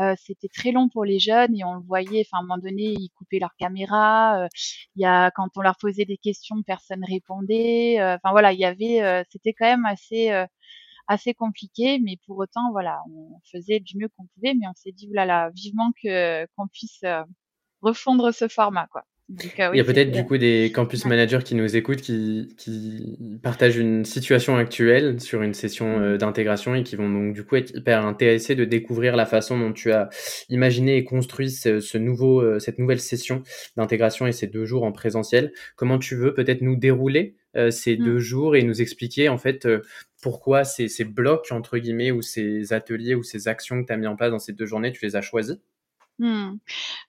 Euh, 0.00 0.14
c'était 0.16 0.48
très 0.48 0.72
long 0.72 0.88
pour 0.88 1.04
les 1.04 1.18
jeunes 1.18 1.54
et 1.54 1.64
on 1.64 1.74
le 1.74 1.82
voyait. 1.82 2.24
Enfin, 2.26 2.38
à 2.38 2.40
un 2.40 2.42
moment 2.44 2.58
donné, 2.58 2.94
ils 2.98 3.10
coupaient 3.10 3.40
leur 3.40 3.54
caméra. 3.58 4.48
Il 4.96 5.02
y 5.02 5.04
a 5.04 5.30
quand 5.32 5.48
on 5.56 5.60
leur 5.60 5.76
posait 5.76 6.04
des 6.06 6.16
questions, 6.18 6.62
personne 6.62 7.04
répondait. 7.04 7.98
Enfin 8.00 8.30
voilà, 8.30 8.52
il 8.52 8.60
y 8.60 8.64
avait, 8.64 9.24
c'était 9.30 9.52
quand 9.52 9.66
même 9.66 9.84
assez 9.84 10.46
assez 11.08 11.34
compliqué, 11.34 11.98
mais 11.98 12.16
pour 12.26 12.38
autant, 12.38 12.70
voilà, 12.72 13.00
on 13.10 13.38
faisait 13.50 13.80
du 13.80 13.96
mieux 13.96 14.08
qu'on 14.16 14.26
pouvait, 14.34 14.54
mais 14.54 14.66
on 14.68 14.74
s'est 14.74 14.92
dit, 14.92 15.08
voilà, 15.12 15.50
vivement 15.54 15.92
que 16.02 16.46
qu'on 16.56 16.68
puisse 16.68 17.02
euh, 17.04 17.22
refondre 17.80 18.32
ce 18.32 18.48
format, 18.48 18.86
quoi. 18.90 19.04
Euh, 19.30 19.70
Il 19.72 19.78
y 19.78 19.80
a 19.80 19.84
peut-être 19.84 20.10
du 20.10 20.26
coup 20.26 20.36
des 20.36 20.70
campus 20.74 21.06
managers 21.06 21.38
qui 21.42 21.54
nous 21.54 21.76
écoutent, 21.76 22.02
qui, 22.02 22.54
qui, 22.58 23.38
partagent 23.42 23.78
une 23.78 24.04
situation 24.04 24.56
actuelle 24.56 25.20
sur 25.20 25.40
une 25.42 25.54
session 25.54 26.00
euh, 26.00 26.16
d'intégration 26.18 26.74
et 26.74 26.82
qui 26.82 26.96
vont 26.96 27.08
donc 27.08 27.32
du 27.32 27.42
coup 27.44 27.56
être 27.56 27.74
hyper 27.74 28.04
intéressés 28.04 28.56
de 28.56 28.66
découvrir 28.66 29.16
la 29.16 29.24
façon 29.24 29.58
dont 29.58 29.72
tu 29.72 29.90
as 29.90 30.10
imaginé 30.50 30.96
et 30.96 31.04
construit 31.04 31.50
ce, 31.50 31.80
ce 31.80 31.96
nouveau, 31.96 32.58
cette 32.58 32.78
nouvelle 32.78 33.00
session 33.00 33.42
d'intégration 33.76 34.26
et 34.26 34.32
ces 34.32 34.48
deux 34.48 34.66
jours 34.66 34.82
en 34.82 34.92
présentiel. 34.92 35.52
Comment 35.76 35.98
tu 35.98 36.14
veux 36.14 36.34
peut-être 36.34 36.60
nous 36.60 36.76
dérouler 36.76 37.36
ces 37.70 37.96
mmh. 37.96 38.04
deux 38.04 38.18
jours 38.18 38.56
et 38.56 38.62
nous 38.62 38.80
expliquer 38.80 39.28
en 39.28 39.38
fait 39.38 39.68
pourquoi 40.22 40.64
ces, 40.64 40.88
ces, 40.88 41.04
blocs, 41.04 41.50
entre 41.50 41.78
guillemets, 41.78 42.12
ou 42.12 42.22
ces 42.22 42.72
ateliers 42.72 43.14
ou 43.14 43.22
ces 43.22 43.48
actions 43.48 43.82
que 43.82 43.86
tu 43.86 43.92
as 43.92 43.96
mis 43.96 44.06
en 44.06 44.16
place 44.16 44.30
dans 44.30 44.38
ces 44.38 44.52
deux 44.52 44.66
journées, 44.66 44.92
tu 44.92 45.04
les 45.04 45.16
as 45.16 45.22
choisis? 45.22 45.58
Mmh. 46.18 46.56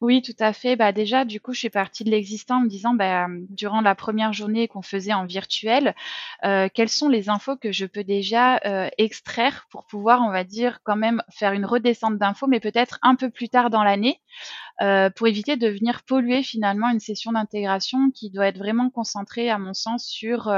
Oui, 0.01 0.21
tout 0.21 0.35
à 0.39 0.53
fait. 0.53 0.75
Bah, 0.75 0.91
déjà, 0.91 1.25
du 1.25 1.39
coup, 1.41 1.53
je 1.53 1.59
suis 1.59 1.69
partie 1.69 2.03
de 2.03 2.09
l'existant 2.11 2.57
en 2.57 2.61
me 2.61 2.69
disant, 2.69 2.93
bah, 2.93 3.27
durant 3.49 3.81
la 3.81 3.95
première 3.95 4.33
journée 4.33 4.67
qu'on 4.67 4.81
faisait 4.81 5.13
en 5.13 5.25
virtuel, 5.25 5.95
euh, 6.45 6.69
quelles 6.73 6.89
sont 6.89 7.09
les 7.09 7.29
infos 7.29 7.57
que 7.57 7.71
je 7.71 7.85
peux 7.85 8.03
déjà 8.03 8.57
euh, 8.65 8.89
extraire 8.97 9.67
pour 9.69 9.85
pouvoir, 9.85 10.21
on 10.21 10.31
va 10.31 10.43
dire, 10.43 10.79
quand 10.83 10.95
même 10.95 11.23
faire 11.31 11.53
une 11.53 11.65
redescente 11.65 12.17
d'infos, 12.17 12.47
mais 12.47 12.59
peut-être 12.59 12.99
un 13.01 13.15
peu 13.15 13.29
plus 13.29 13.49
tard 13.49 13.69
dans 13.69 13.83
l'année, 13.83 14.19
euh, 14.81 15.09
pour 15.09 15.27
éviter 15.27 15.57
de 15.57 15.67
venir 15.69 16.03
polluer 16.03 16.43
finalement 16.43 16.89
une 16.89 16.99
session 16.99 17.33
d'intégration 17.33 18.11
qui 18.11 18.31
doit 18.31 18.47
être 18.47 18.57
vraiment 18.57 18.89
concentrée, 18.89 19.49
à 19.49 19.59
mon 19.59 19.73
sens, 19.73 20.05
sur 20.05 20.51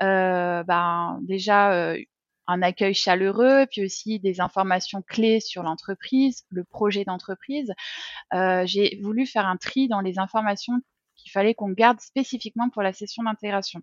ben, 0.00 1.18
déjà 1.22 1.94
un 2.48 2.62
accueil 2.62 2.94
chaleureux, 2.94 3.66
puis 3.70 3.84
aussi 3.84 4.18
des 4.18 4.40
informations 4.40 5.02
clés 5.02 5.40
sur 5.40 5.62
l'entreprise, 5.62 6.44
le 6.50 6.64
projet 6.64 7.04
d'entreprise. 7.04 7.72
Euh, 8.34 8.64
j'ai 8.66 8.98
voulu 9.02 9.26
faire 9.26 9.46
un 9.46 9.56
tri 9.56 9.86
dans 9.86 10.00
les 10.00 10.18
informations 10.18 10.80
qu'il 11.18 11.30
fallait 11.30 11.54
qu'on 11.54 11.70
garde 11.70 12.00
spécifiquement 12.00 12.70
pour 12.70 12.82
la 12.82 12.92
session 12.92 13.24
d'intégration. 13.24 13.82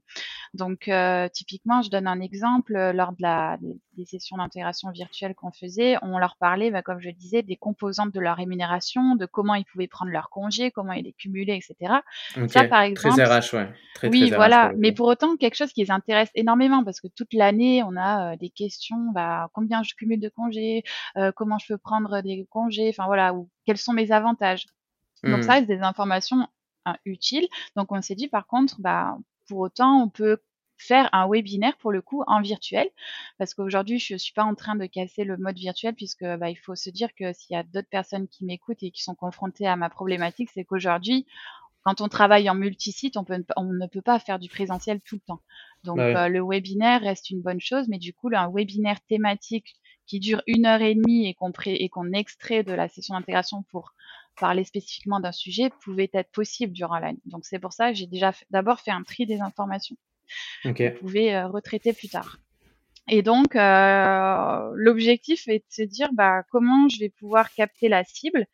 Donc, 0.53 0.87
euh, 0.87 1.27
typiquement, 1.29 1.81
je 1.81 1.89
donne 1.89 2.07
un 2.07 2.21
exemple. 2.21 2.75
Euh, 2.75 2.93
lors 2.93 3.11
de 3.11 3.21
la, 3.21 3.57
des, 3.97 4.05
sessions 4.05 4.37
d'intégration 4.37 4.89
virtuelle 4.91 5.35
qu'on 5.35 5.51
faisait, 5.51 5.97
on 6.01 6.17
leur 6.17 6.37
parlait, 6.37 6.71
bah, 6.71 6.81
comme 6.81 6.99
je 6.99 7.09
disais, 7.09 7.43
des 7.43 7.57
composantes 7.57 8.13
de 8.13 8.19
leur 8.19 8.37
rémunération, 8.37 9.15
de 9.15 9.25
comment 9.25 9.55
ils 9.55 9.65
pouvaient 9.65 9.87
prendre 9.87 10.11
leur 10.11 10.29
congé, 10.29 10.71
comment 10.71 10.93
ils 10.93 11.03
les 11.03 11.13
cumulaient, 11.13 11.57
etc. 11.57 11.95
Ça, 12.47 12.63
par 12.65 12.81
exemple. 12.81 13.21
Très 13.21 13.39
RH, 13.39 13.53
ouais. 13.53 13.69
Très, 13.93 14.09
oui, 14.09 14.31
voilà. 14.31 14.71
Mais 14.77 14.91
pour 14.91 15.07
autant, 15.07 15.35
quelque 15.37 15.55
chose 15.55 15.73
qui 15.73 15.83
les 15.83 15.91
intéresse 15.91 16.29
énormément, 16.35 16.83
parce 16.83 17.01
que 17.01 17.07
toute 17.07 17.33
l'année, 17.33 17.83
on 17.83 17.95
a 17.95 18.33
euh, 18.33 18.37
des 18.37 18.49
questions, 18.49 19.11
bah, 19.13 19.49
combien 19.53 19.83
je 19.83 19.93
cumule 19.95 20.19
de 20.19 20.29
congés, 20.29 20.83
euh, 21.17 21.31
comment 21.35 21.57
je 21.57 21.67
peux 21.67 21.77
prendre 21.77 22.21
des 22.21 22.47
congés, 22.49 22.89
enfin 22.89 23.05
voilà, 23.05 23.33
ou 23.33 23.49
quels 23.65 23.77
sont 23.77 23.93
mes 23.93 24.11
avantages. 24.11 24.65
Donc 25.23 25.39
hmm. 25.39 25.43
ça, 25.43 25.55
c'est 25.55 25.65
des 25.65 25.81
informations 25.81 26.47
utile. 27.05 27.47
Donc 27.75 27.91
on 27.91 28.01
s'est 28.01 28.15
dit 28.15 28.27
par 28.27 28.47
contre, 28.47 28.75
bah, 28.79 29.17
pour 29.47 29.59
autant, 29.59 30.01
on 30.01 30.09
peut 30.09 30.39
faire 30.77 31.09
un 31.13 31.27
webinaire 31.27 31.77
pour 31.77 31.91
le 31.91 32.01
coup 32.01 32.23
en 32.27 32.41
virtuel. 32.41 32.89
Parce 33.37 33.53
qu'aujourd'hui 33.53 33.99
je 33.99 34.15
suis 34.15 34.33
pas 34.33 34.43
en 34.43 34.55
train 34.55 34.75
de 34.75 34.85
casser 34.85 35.23
le 35.23 35.37
mode 35.37 35.57
virtuel 35.57 35.95
puisque 35.95 36.25
bah, 36.25 36.49
il 36.49 36.57
faut 36.57 36.75
se 36.75 36.89
dire 36.89 37.09
que 37.17 37.33
s'il 37.33 37.55
y 37.55 37.59
a 37.59 37.63
d'autres 37.63 37.89
personnes 37.89 38.27
qui 38.27 38.45
m'écoutent 38.45 38.83
et 38.83 38.91
qui 38.91 39.03
sont 39.03 39.15
confrontées 39.15 39.67
à 39.67 39.75
ma 39.75 39.89
problématique 39.89 40.49
c'est 40.53 40.65
qu'aujourd'hui 40.65 41.25
quand 41.83 42.01
on 42.01 42.07
travaille 42.07 42.49
en 42.49 42.55
multisite 42.55 43.15
on, 43.15 43.23
peut, 43.23 43.43
on 43.55 43.65
ne 43.65 43.87
peut 43.87 44.01
pas 44.01 44.19
faire 44.19 44.39
du 44.39 44.49
présentiel 44.49 45.01
tout 45.01 45.15
le 45.15 45.21
temps. 45.21 45.41
Donc 45.83 45.97
bah 45.97 46.25
euh, 46.25 46.27
le 46.27 46.41
webinaire 46.43 47.01
reste 47.01 47.29
une 47.29 47.41
bonne 47.41 47.61
chose 47.61 47.87
mais 47.87 47.99
du 47.99 48.13
coup 48.13 48.29
un 48.33 48.51
webinaire 48.51 48.99
thématique 49.07 49.75
qui 50.07 50.19
dure 50.19 50.41
une 50.45 50.65
heure 50.65 50.81
et 50.81 50.93
demie 50.93 51.27
et 51.27 51.33
qu'on 51.33 51.51
et 51.65 51.89
qu'on 51.89 52.11
extrait 52.11 52.63
de 52.63 52.73
la 52.73 52.87
session 52.89 53.15
d'intégration 53.15 53.63
pour 53.71 53.93
parler 54.35 54.63
spécifiquement 54.63 55.19
d'un 55.19 55.31
sujet 55.31 55.69
pouvait 55.83 56.09
être 56.13 56.31
possible 56.31 56.73
durant 56.73 56.99
l'année. 56.99 57.21
Donc 57.25 57.45
c'est 57.45 57.59
pour 57.59 57.73
ça 57.73 57.89
que 57.89 57.97
j'ai 57.97 58.07
déjà 58.07 58.33
d'abord 58.49 58.79
fait 58.79 58.91
un 58.91 59.03
tri 59.03 59.25
des 59.25 59.41
informations. 59.41 59.95
Okay. 60.63 60.89
Vous 60.89 60.99
pouvez 60.99 61.35
euh, 61.35 61.47
retraiter 61.47 61.93
plus 61.93 62.09
tard. 62.09 62.37
Et 63.07 63.21
donc, 63.21 63.55
euh, 63.55 64.71
l'objectif 64.73 65.47
est 65.47 65.59
de 65.59 65.65
se 65.69 65.83
dire 65.83 66.09
bah, 66.13 66.43
comment 66.49 66.89
je 66.89 66.99
vais 66.99 67.09
pouvoir 67.09 67.53
capter 67.53 67.87
la 67.87 68.03
cible. 68.03 68.47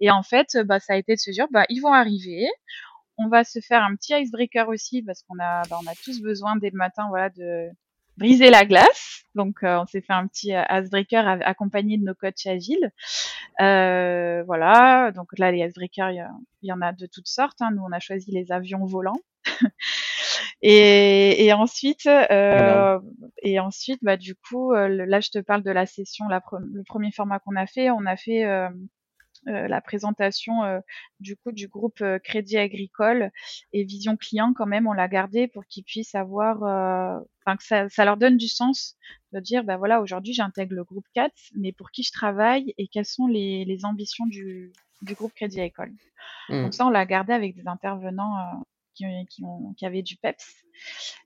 Et 0.00 0.10
en 0.10 0.22
fait, 0.22 0.56
bah, 0.64 0.80
ça 0.80 0.94
a 0.94 0.96
été 0.96 1.14
de 1.14 1.20
se 1.20 1.30
dire 1.30 1.46
bah, 1.50 1.66
ils 1.68 1.80
vont 1.80 1.92
arriver. 1.92 2.46
On 3.18 3.28
va 3.28 3.44
se 3.44 3.60
faire 3.60 3.82
un 3.82 3.94
petit 3.96 4.14
icebreaker 4.14 4.68
aussi 4.68 5.02
parce 5.02 5.22
qu'on 5.24 5.38
a, 5.40 5.62
bah, 5.68 5.78
on 5.82 5.86
a 5.86 5.94
tous 6.04 6.22
besoin 6.22 6.56
dès 6.56 6.70
le 6.70 6.78
matin 6.78 7.06
voilà, 7.08 7.28
de 7.30 7.68
briser 8.18 8.50
la 8.50 8.64
glace. 8.64 9.24
Donc, 9.34 9.62
euh, 9.62 9.78
on 9.80 9.86
s'est 9.86 10.00
fait 10.00 10.12
un 10.12 10.26
petit 10.26 10.54
euh, 10.54 10.62
icebreaker 10.70 11.26
accompagné 11.44 11.96
de 11.96 12.04
nos 12.04 12.14
coachs 12.14 12.46
agiles. 12.46 12.90
Euh, 13.60 14.42
voilà. 14.46 15.12
Donc 15.12 15.28
là, 15.38 15.52
les 15.52 15.60
icebreakers, 15.60 16.10
il 16.10 16.26
y, 16.62 16.72
en 16.72 16.80
a 16.80 16.92
de 16.92 17.06
toutes 17.06 17.28
sortes. 17.28 17.60
Hein. 17.60 17.70
Nous, 17.74 17.82
on 17.82 17.92
a 17.92 18.00
choisi 18.00 18.30
les 18.32 18.52
avions 18.52 18.84
volants. 18.84 19.20
Et, 20.60 21.44
et 21.46 21.52
ensuite, 21.52 22.06
euh, 22.06 22.98
et 23.42 23.60
ensuite, 23.60 24.00
bah 24.02 24.16
du 24.16 24.34
coup, 24.34 24.72
là 24.72 25.20
je 25.20 25.30
te 25.30 25.38
parle 25.38 25.62
de 25.62 25.70
la 25.70 25.86
session, 25.86 26.26
la 26.26 26.42
le 26.60 26.82
premier 26.82 27.12
format 27.12 27.38
qu'on 27.38 27.54
a 27.54 27.66
fait, 27.66 27.90
on 27.90 28.04
a 28.06 28.16
fait 28.16 28.44
la 29.46 29.80
présentation 29.80 30.64
euh, 30.64 30.80
du 31.20 31.36
coup 31.36 31.52
du 31.52 31.68
groupe 31.68 32.00
euh, 32.00 32.18
Crédit 32.18 32.58
Agricole 32.58 33.30
et 33.72 33.84
Vision 33.84 34.16
Client 34.16 34.52
quand 34.54 34.66
même, 34.66 34.86
on 34.86 34.92
l'a 34.92 35.08
gardé 35.08 35.48
pour 35.48 35.64
qu'ils 35.66 35.84
puissent 35.84 36.14
avoir, 36.14 36.62
enfin 37.44 37.56
que 37.56 37.64
ça, 37.64 37.88
ça, 37.88 38.04
leur 38.04 38.16
donne 38.16 38.36
du 38.36 38.48
sens 38.48 38.96
de 39.32 39.40
dire, 39.40 39.64
bah 39.64 39.76
voilà, 39.76 40.00
aujourd'hui 40.00 40.32
j'intègre 40.32 40.74
le 40.74 40.84
groupe 40.84 41.06
4, 41.14 41.32
mais 41.56 41.72
pour 41.72 41.90
qui 41.90 42.02
je 42.02 42.12
travaille 42.12 42.74
et 42.78 42.88
quelles 42.88 43.04
sont 43.04 43.26
les, 43.26 43.64
les 43.64 43.84
ambitions 43.84 44.26
du, 44.26 44.72
du 45.02 45.14
groupe 45.14 45.32
Crédit 45.34 45.60
Agricole. 45.60 45.92
Mmh. 46.48 46.62
Donc 46.62 46.74
ça, 46.74 46.86
on 46.86 46.90
l'a 46.90 47.06
gardé 47.06 47.32
avec 47.32 47.54
des 47.54 47.68
intervenants 47.68 48.64
qui, 49.28 49.44
ont, 49.44 49.74
qui 49.74 49.86
avaient 49.86 50.02
du 50.02 50.16
peps. 50.16 50.64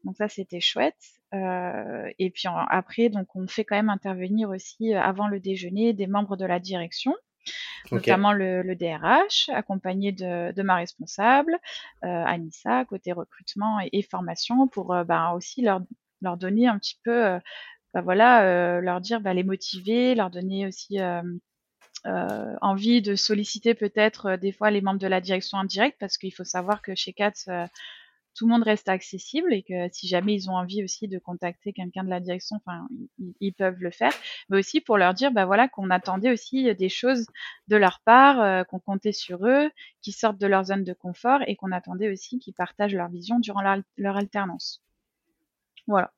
Donc 0.04 0.16
ça, 0.16 0.28
c'était 0.28 0.60
chouette. 0.60 0.96
Euh, 1.34 2.10
et 2.18 2.30
puis 2.30 2.48
après, 2.68 3.08
donc 3.08 3.34
on 3.34 3.46
fait 3.46 3.64
quand 3.64 3.76
même 3.76 3.90
intervenir 3.90 4.50
aussi 4.50 4.94
euh, 4.94 5.00
avant 5.00 5.28
le 5.28 5.40
déjeuner 5.40 5.92
des 5.92 6.06
membres 6.06 6.36
de 6.36 6.44
la 6.44 6.60
direction. 6.60 7.14
Notamment 7.90 8.32
le, 8.32 8.74
DRH, 8.74 9.48
accompagné 9.50 10.12
de, 10.12 10.62
ma 10.62 10.76
responsable, 10.76 11.58
euh, 12.04 12.24
Anissa, 12.24 12.84
côté 12.84 13.12
recrutement 13.12 13.78
et, 13.92 14.02
formation, 14.02 14.68
pour 14.68 14.94
bah, 15.04 15.32
aussi 15.34 15.62
leur, 15.62 15.80
leur 16.20 16.36
donner 16.36 16.68
un 16.68 16.78
petit 16.78 16.98
peu, 17.04 17.38
bah, 17.94 18.00
voilà, 18.00 18.80
leur 18.80 19.00
dire, 19.00 19.20
bah, 19.20 19.34
les 19.34 19.44
motiver, 19.44 20.14
leur 20.14 20.30
donner 20.30 20.66
aussi 20.66 20.98
envie 22.04 23.02
de 23.02 23.14
solliciter 23.14 23.74
peut-être 23.74 24.36
des 24.36 24.52
fois 24.52 24.70
les 24.70 24.80
membres 24.80 25.00
de 25.00 25.06
la 25.06 25.20
direction 25.20 25.58
indirecte 25.58 25.98
parce 26.00 26.18
qu'il 26.18 26.34
faut 26.34 26.44
savoir 26.44 26.82
que 26.82 26.94
chez 26.94 27.12
CATS, 27.12 27.48
tout 28.34 28.46
le 28.46 28.52
monde 28.52 28.62
reste 28.62 28.88
accessible 28.88 29.52
et 29.52 29.62
que 29.62 29.88
si 29.92 30.08
jamais 30.08 30.34
ils 30.34 30.50
ont 30.50 30.54
envie 30.54 30.82
aussi 30.82 31.08
de 31.08 31.18
contacter 31.18 31.72
quelqu'un 31.72 32.04
de 32.04 32.10
la 32.10 32.20
direction, 32.20 32.56
enfin, 32.56 32.86
ils, 33.40 33.52
peuvent 33.52 33.80
le 33.80 33.90
faire, 33.90 34.12
mais 34.48 34.58
aussi 34.58 34.80
pour 34.80 34.96
leur 34.96 35.14
dire, 35.14 35.32
bah 35.32 35.44
voilà, 35.44 35.68
qu'on 35.68 35.90
attendait 35.90 36.30
aussi 36.30 36.74
des 36.74 36.88
choses 36.88 37.26
de 37.68 37.76
leur 37.76 38.00
part, 38.04 38.66
qu'on 38.66 38.78
comptait 38.78 39.12
sur 39.12 39.46
eux, 39.46 39.70
qu'ils 40.00 40.14
sortent 40.14 40.38
de 40.38 40.46
leur 40.46 40.64
zone 40.64 40.84
de 40.84 40.92
confort 40.92 41.40
et 41.46 41.56
qu'on 41.56 41.72
attendait 41.72 42.10
aussi 42.10 42.38
qu'ils 42.38 42.54
partagent 42.54 42.94
leur 42.94 43.08
vision 43.08 43.38
durant 43.38 43.62
leur, 43.62 43.78
leur 43.96 44.16
alternance. 44.16 44.82
Voilà. 45.86 46.12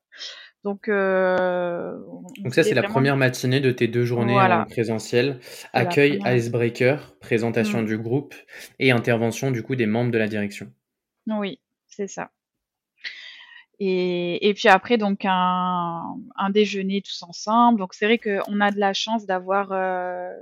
Donc, 0.63 0.89
euh, 0.89 1.95
Donc 2.43 2.55
ça, 2.55 2.63
c'est 2.63 2.73
la 2.73 2.83
première 2.83 3.17
matinée 3.17 3.59
de 3.59 3.71
tes 3.71 3.87
deux 3.87 4.03
journées 4.03 4.39
en 4.39 4.65
présentiel. 4.65 5.39
Accueil, 5.73 6.19
icebreaker, 6.25 7.15
présentation 7.19 7.83
mmh. 7.83 7.85
du 7.85 7.97
groupe 7.99 8.33
et 8.79 8.89
intervention 8.89 9.51
du 9.51 9.61
coup 9.61 9.75
des 9.75 9.85
membres 9.85 10.11
de 10.11 10.17
la 10.17 10.27
direction. 10.27 10.71
Oui, 11.27 11.59
c'est 11.95 12.07
ça. 12.07 12.31
Et, 13.79 14.47
et, 14.47 14.53
puis 14.53 14.69
après, 14.69 14.97
donc 14.97 15.25
un, 15.25 16.17
un, 16.35 16.49
déjeuner 16.49 17.01
tous 17.01 17.23
ensemble. 17.23 17.79
Donc 17.79 17.93
c'est 17.93 18.05
vrai 18.05 18.17
qu'on 18.17 18.61
a 18.61 18.71
de 18.71 18.79
la 18.79 18.93
chance 18.93 19.25
d'avoir 19.25 19.71
euh, 19.73 20.33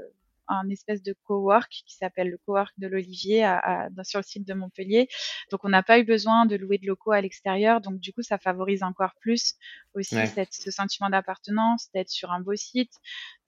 un 0.48 0.70
espèce 0.70 1.02
de 1.02 1.16
cowork 1.24 1.70
qui 1.70 1.96
s'appelle 1.96 2.30
le 2.30 2.38
cowork 2.46 2.74
de 2.78 2.88
l'Olivier 2.88 3.44
à, 3.44 3.90
sur 4.04 4.20
le 4.20 4.24
site 4.24 4.48
de 4.48 4.54
Montpellier. 4.54 5.08
Donc 5.52 5.62
on 5.64 5.70
n'a 5.70 5.82
pas 5.82 6.00
eu 6.00 6.04
besoin 6.04 6.46
de 6.46 6.56
louer 6.56 6.78
de 6.78 6.86
locaux 6.86 7.12
à 7.12 7.22
l'extérieur. 7.22 7.82
Donc 7.82 8.00
du 8.00 8.14
coup 8.14 8.22
ça 8.22 8.38
favorise 8.38 8.84
encore 8.84 9.16
plus 9.20 9.56
aussi 9.96 10.16
cette, 10.28 10.54
ce 10.54 10.70
sentiment 10.70 11.10
d'appartenance, 11.10 11.90
d'être 11.94 12.10
sur 12.10 12.32
un 12.32 12.40
beau 12.40 12.56
site, 12.56 12.94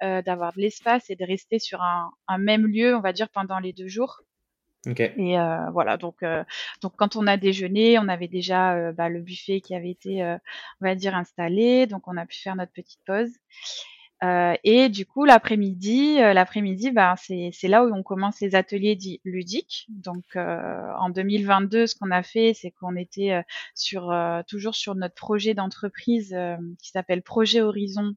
euh, 0.02 0.24
d'avoir 0.24 0.54
de 0.54 0.62
l'espace 0.62 1.10
et 1.10 1.16
de 1.16 1.26
rester 1.26 1.60
sur 1.60 1.82
un, 1.82 2.12
un, 2.28 2.38
même 2.40 2.66
lieu, 2.66 2.96
on 2.96 3.02
va 3.02 3.14
dire 3.14 3.30
pendant 3.30 3.60
les 3.60 3.74
deux 3.74 3.88
jours. 3.88 4.22
Okay. 4.88 5.14
Et 5.18 5.40
euh, 5.40 5.70
voilà, 5.72 5.98
donc 5.98 6.22
euh, 6.24 6.44
donc 6.82 6.94
quand 6.96 7.16
on 7.16 7.28
a 7.28 7.38
déjeuné, 7.38 7.98
on 7.98 8.08
avait 8.08 8.28
déjà 8.28 8.76
euh, 8.76 8.92
bah, 8.92 9.10
le 9.10 9.22
buffet 9.22 9.62
qui 9.62 9.74
avait 9.76 9.90
été, 9.90 10.24
euh, 10.24 10.38
on 10.82 10.86
va 10.86 10.96
dire, 10.96 11.16
installé, 11.16 11.88
donc 11.88 12.08
on 12.08 12.18
a 12.18 12.26
pu 12.26 12.38
faire 12.38 12.56
notre 12.56 12.72
petite 12.72 13.02
pause. 13.06 13.32
Euh, 14.24 14.56
et 14.64 14.90
du 14.90 15.06
coup, 15.06 15.26
l'après-midi, 15.26 16.22
euh, 16.22 16.34
l'après-midi, 16.34 16.92
ben, 16.92 17.16
c'est, 17.18 17.52
là 17.68 17.86
où 17.86 17.94
on 17.94 18.02
commence 18.02 18.40
les 18.42 18.56
ateliers 18.56 18.96
dits 18.96 19.22
ludiques. 19.26 19.86
Donc, 19.90 20.24
euh, 20.36 20.92
en 21.00 21.10
2022, 21.10 21.86
ce 21.88 21.96
qu'on 21.96 22.12
a 22.12 22.24
fait, 22.24 22.54
c'est 22.54 22.72
qu'on 22.72 22.96
était 22.96 23.44
sur 23.76 24.14
toujours 24.48 24.76
sur 24.76 24.96
notre 24.96 25.16
projet 25.16 25.54
d'entreprise 25.54 26.36
qui 26.82 26.92
s'appelle 26.92 27.22
Projet 27.22 27.62
Horizon 27.62 28.16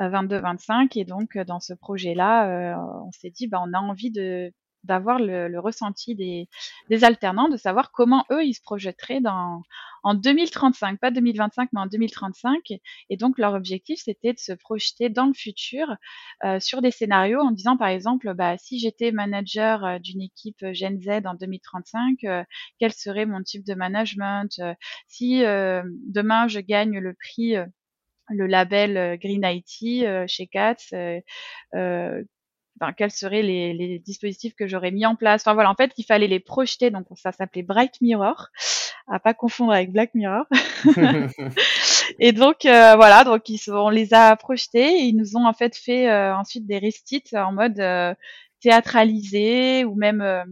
22-25. 0.00 0.98
Et 0.98 1.04
donc, 1.04 1.36
dans 1.38 1.60
ce 1.60 1.74
projet-là, 1.74 2.76
on 3.06 3.12
s'est 3.12 3.30
dit, 3.30 3.48
ben, 3.48 3.62
on 3.66 3.72
a 3.74 3.78
envie 3.78 4.10
de 4.10 4.52
d'avoir 4.84 5.18
le, 5.18 5.58
ressenti 5.58 6.14
des, 6.14 6.48
alternants, 7.04 7.48
de 7.48 7.56
savoir 7.56 7.92
comment 7.92 8.24
eux 8.30 8.44
ils 8.44 8.54
se 8.54 8.62
projetteraient 8.62 9.20
dans 9.20 9.62
en 10.02 10.14
2035, 10.14 10.98
pas 10.98 11.10
2025, 11.10 11.68
mais 11.72 11.80
en 11.80 11.86
2035. 11.86 12.72
Et 13.10 13.16
donc 13.16 13.38
leur 13.38 13.54
objectif 13.54 14.00
c'était 14.02 14.32
de 14.32 14.38
se 14.38 14.52
projeter 14.52 15.08
dans 15.10 15.26
le 15.26 15.34
futur 15.34 15.94
euh, 16.44 16.58
sur 16.60 16.80
des 16.82 16.90
scénarios 16.90 17.40
en 17.40 17.50
disant 17.50 17.76
par 17.76 17.88
exemple, 17.88 18.32
bah, 18.34 18.56
si 18.58 18.78
j'étais 18.78 19.12
manager 19.12 19.84
euh, 19.84 19.98
d'une 19.98 20.22
équipe 20.22 20.64
Gen 20.72 21.00
Z 21.00 21.26
en 21.26 21.34
2035, 21.34 22.24
euh, 22.24 22.44
quel 22.78 22.92
serait 22.92 23.26
mon 23.26 23.42
type 23.42 23.64
de 23.66 23.74
management 23.74 24.58
euh, 24.60 24.74
Si 25.08 25.44
euh, 25.44 25.82
demain 26.06 26.48
je 26.48 26.60
gagne 26.60 26.98
le 26.98 27.14
prix 27.14 27.54
le 28.28 28.46
label 28.46 29.18
Green 29.18 29.42
IT 29.44 30.28
chez 30.28 30.48
euh, 31.74 32.22
quels 32.96 33.10
seraient 33.10 33.42
les, 33.42 33.72
les 33.74 33.98
dispositifs 33.98 34.54
que 34.54 34.66
j'aurais 34.66 34.90
mis 34.90 35.06
en 35.06 35.14
place. 35.14 35.42
Enfin 35.42 35.54
voilà, 35.54 35.70
en 35.70 35.74
fait, 35.74 35.92
il 35.96 36.04
fallait 36.04 36.26
les 36.26 36.40
projeter. 36.40 36.90
Donc 36.90 37.06
ça 37.16 37.32
s'appelait 37.32 37.62
Bright 37.62 38.00
Mirror, 38.00 38.48
à 39.06 39.18
pas 39.18 39.34
confondre 39.34 39.72
avec 39.72 39.92
Black 39.92 40.14
Mirror. 40.14 40.44
et 42.18 42.32
donc 42.32 42.64
euh, 42.64 42.96
voilà, 42.96 43.24
donc 43.24 43.48
ils, 43.48 43.60
on 43.70 43.90
les 43.90 44.14
a 44.14 44.34
projetés. 44.36 45.00
Et 45.00 45.04
ils 45.04 45.16
nous 45.16 45.36
ont 45.36 45.46
en 45.46 45.52
fait 45.52 45.76
fait 45.76 46.08
euh, 46.08 46.34
ensuite 46.34 46.66
des 46.66 46.78
restites 46.78 47.34
en 47.34 47.52
mode 47.52 47.78
euh, 47.80 48.14
théâtralisé 48.60 49.84
ou 49.84 49.94
même 49.94 50.20
euh, 50.20 50.44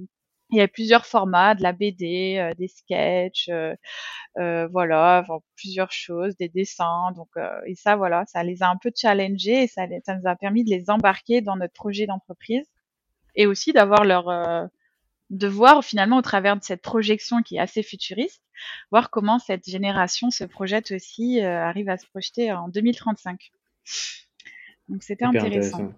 il 0.51 0.59
y 0.59 0.61
a 0.61 0.69
plusieurs 0.69 1.07
formats, 1.07 1.55
de 1.55 1.63
la 1.63 1.73
BD, 1.73 2.39
euh, 2.39 2.55
des 2.55 2.69
sketchs, 2.69 3.49
euh, 3.51 3.75
euh, 4.39 4.69
voilà, 4.69 5.23
enfin, 5.23 5.41
plusieurs 5.57 5.93
choses, 5.93 6.37
des 6.37 6.49
dessins. 6.49 7.13
Donc, 7.17 7.29
euh, 7.37 7.61
et 7.67 7.75
ça, 7.75 7.97
voilà, 7.97 8.25
ça 8.27 8.43
les 8.45 8.63
a 8.63 8.69
un 8.69 8.77
peu 8.77 8.91
challengés 8.95 9.65
et 9.65 9.67
ça, 9.67 9.87
ça 10.05 10.17
nous 10.17 10.27
a 10.29 10.37
permis 10.37 10.65
de 10.65 10.71
les 10.71 10.91
embarquer 10.91 11.41
dans 11.41 11.57
notre 11.57 11.75
projet 11.75 12.07
d'entreprise 12.07 12.67
et 13.35 13.47
aussi 13.47 13.73
d'avoir 13.73 14.05
leur, 14.05 14.29
euh, 14.29 14.67
de 15.31 15.49
voir 15.49 15.85
finalement 15.85 16.19
au 16.19 16.23
travers 16.23 16.57
de 16.57 16.63
cette 16.63 16.83
projection 16.83 17.43
qui 17.43 17.57
est 17.57 17.61
assez 17.61 17.83
futuriste, 17.83 18.43
voir 18.91 19.11
comment 19.11 19.39
cette 19.39 19.69
génération 19.69 20.31
se 20.31 20.45
projette 20.45 20.93
aussi, 20.93 21.41
arrive 21.41 21.89
à 21.89 21.99
se 21.99 22.07
projeter 22.07 22.53
en 22.53 22.69
2035. 22.69 23.53
Donc, 24.89 25.03
c'était 25.03 25.25
intéressant. 25.25 25.93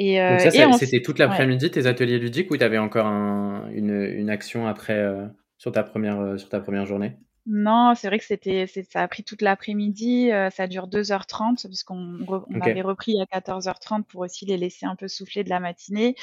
Et, 0.00 0.18
euh, 0.18 0.30
Donc 0.30 0.40
ça, 0.40 0.72
c'était 0.78 1.02
toute 1.02 1.18
l'après-midi 1.18 1.70
tes 1.70 1.86
ateliers 1.86 2.18
ludiques 2.18 2.50
ou 2.50 2.56
tu 2.56 2.64
avais 2.64 2.78
encore 2.78 3.04
un, 3.04 3.68
une, 3.70 3.90
une, 3.90 4.30
action 4.30 4.66
après 4.66 4.96
euh, 4.96 5.26
sur, 5.58 5.72
ta 5.72 5.82
première, 5.82 6.18
euh, 6.18 6.38
sur 6.38 6.48
ta 6.48 6.58
première 6.58 6.86
journée? 6.86 7.18
Non, 7.44 7.92
c'est 7.94 8.06
vrai 8.06 8.18
que 8.18 8.24
c'était 8.24 8.66
ça 8.66 9.02
a 9.02 9.08
pris 9.08 9.24
toute 9.24 9.42
l'après-midi, 9.42 10.32
euh, 10.32 10.48
ça 10.48 10.68
dure 10.68 10.88
2h30 10.88 11.66
puisqu'on 11.66 12.18
on 12.26 12.60
avait 12.62 12.80
repris 12.80 13.20
à 13.20 13.24
14h30 13.24 14.04
pour 14.04 14.22
aussi 14.22 14.46
les 14.46 14.56
laisser 14.56 14.86
un 14.86 14.96
peu 14.96 15.06
souffler 15.06 15.44
de 15.44 15.50
la 15.50 15.60
matinée. 15.60 16.14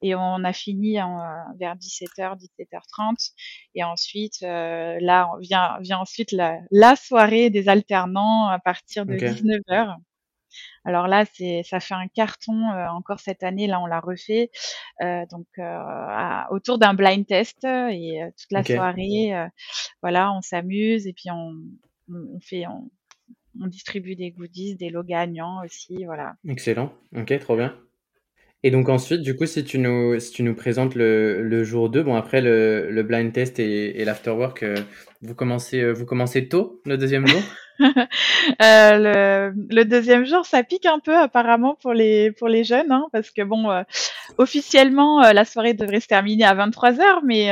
Et 0.00 0.14
on 0.14 0.42
a 0.42 0.52
fini 0.54 1.02
en, 1.02 1.18
vers 1.58 1.76
17h, 1.76 2.38
17h30 2.38 3.32
et 3.74 3.84
ensuite 3.84 4.40
là 4.40 5.30
vient, 5.40 5.76
vient 5.80 5.98
ensuite 5.98 6.32
la, 6.32 6.58
la 6.70 6.96
soirée 6.96 7.50
des 7.50 7.68
alternants 7.68 8.48
à 8.48 8.58
partir 8.58 9.04
de 9.04 9.14
19h. 9.14 9.96
Alors 10.84 11.08
là, 11.08 11.24
c'est 11.32 11.62
ça 11.64 11.80
fait 11.80 11.94
un 11.94 12.08
carton 12.08 12.70
euh, 12.70 12.88
encore 12.88 13.20
cette 13.20 13.42
année. 13.42 13.66
Là, 13.66 13.80
on 13.80 13.86
l'a 13.86 14.00
refait 14.00 14.50
euh, 15.02 15.24
donc 15.30 15.46
euh, 15.58 16.40
autour 16.50 16.78
d'un 16.78 16.94
blind 16.94 17.26
test 17.26 17.64
et 17.64 18.20
toute 18.38 18.52
la 18.52 18.62
soirée, 18.62 19.32
voilà, 20.02 20.32
on 20.32 20.40
s'amuse 20.40 21.06
et 21.06 21.12
puis 21.12 21.30
on, 21.30 21.52
on 22.08 22.40
fait 22.40 22.66
on, 22.66 22.90
on 23.60 23.66
distribue 23.66 24.16
des 24.16 24.30
goodies, 24.30 24.76
des 24.76 24.90
lots 24.90 25.02
gagnants 25.02 25.64
aussi, 25.64 26.04
voilà. 26.04 26.34
Excellent. 26.48 26.92
Ok, 27.14 27.38
trop 27.40 27.56
bien. 27.56 27.74
Et 28.62 28.70
donc 28.70 28.88
ensuite, 28.88 29.20
du 29.20 29.36
coup, 29.36 29.46
si 29.46 29.64
tu 29.64 29.78
nous, 29.78 30.18
si 30.18 30.32
tu 30.32 30.42
nous 30.42 30.54
présentes 30.54 30.94
le, 30.94 31.42
le 31.42 31.62
jour 31.62 31.88
2, 31.90 32.02
bon 32.02 32.14
après 32.14 32.40
le, 32.40 32.90
le 32.90 33.02
blind 33.02 33.32
test 33.32 33.58
et, 33.58 34.00
et 34.00 34.04
l'afterwork, 34.04 34.62
euh, 34.62 34.76
vous 35.22 35.34
commencez, 35.34 35.92
vous 35.92 36.04
commencez 36.04 36.48
tôt 36.48 36.80
le 36.84 36.96
deuxième 36.98 37.26
jour? 37.26 37.42
euh, 38.62 39.52
le, 39.70 39.84
deuxième 39.84 40.24
jour, 40.24 40.46
ça 40.46 40.62
pique 40.62 40.86
un 40.86 40.98
peu 40.98 41.14
apparemment 41.16 41.74
pour 41.74 41.92
les 41.92 42.32
pour 42.32 42.48
les 42.48 42.64
jeunes, 42.64 42.90
hein, 42.90 43.06
parce 43.12 43.30
que 43.30 43.42
bon, 43.42 43.70
euh, 43.70 43.82
officiellement, 44.38 45.22
euh, 45.22 45.32
la 45.32 45.44
soirée 45.44 45.74
devrait 45.74 46.00
se 46.00 46.06
terminer 46.06 46.44
à 46.44 46.54
23 46.54 46.92
h 46.92 47.20
mais 47.24 47.50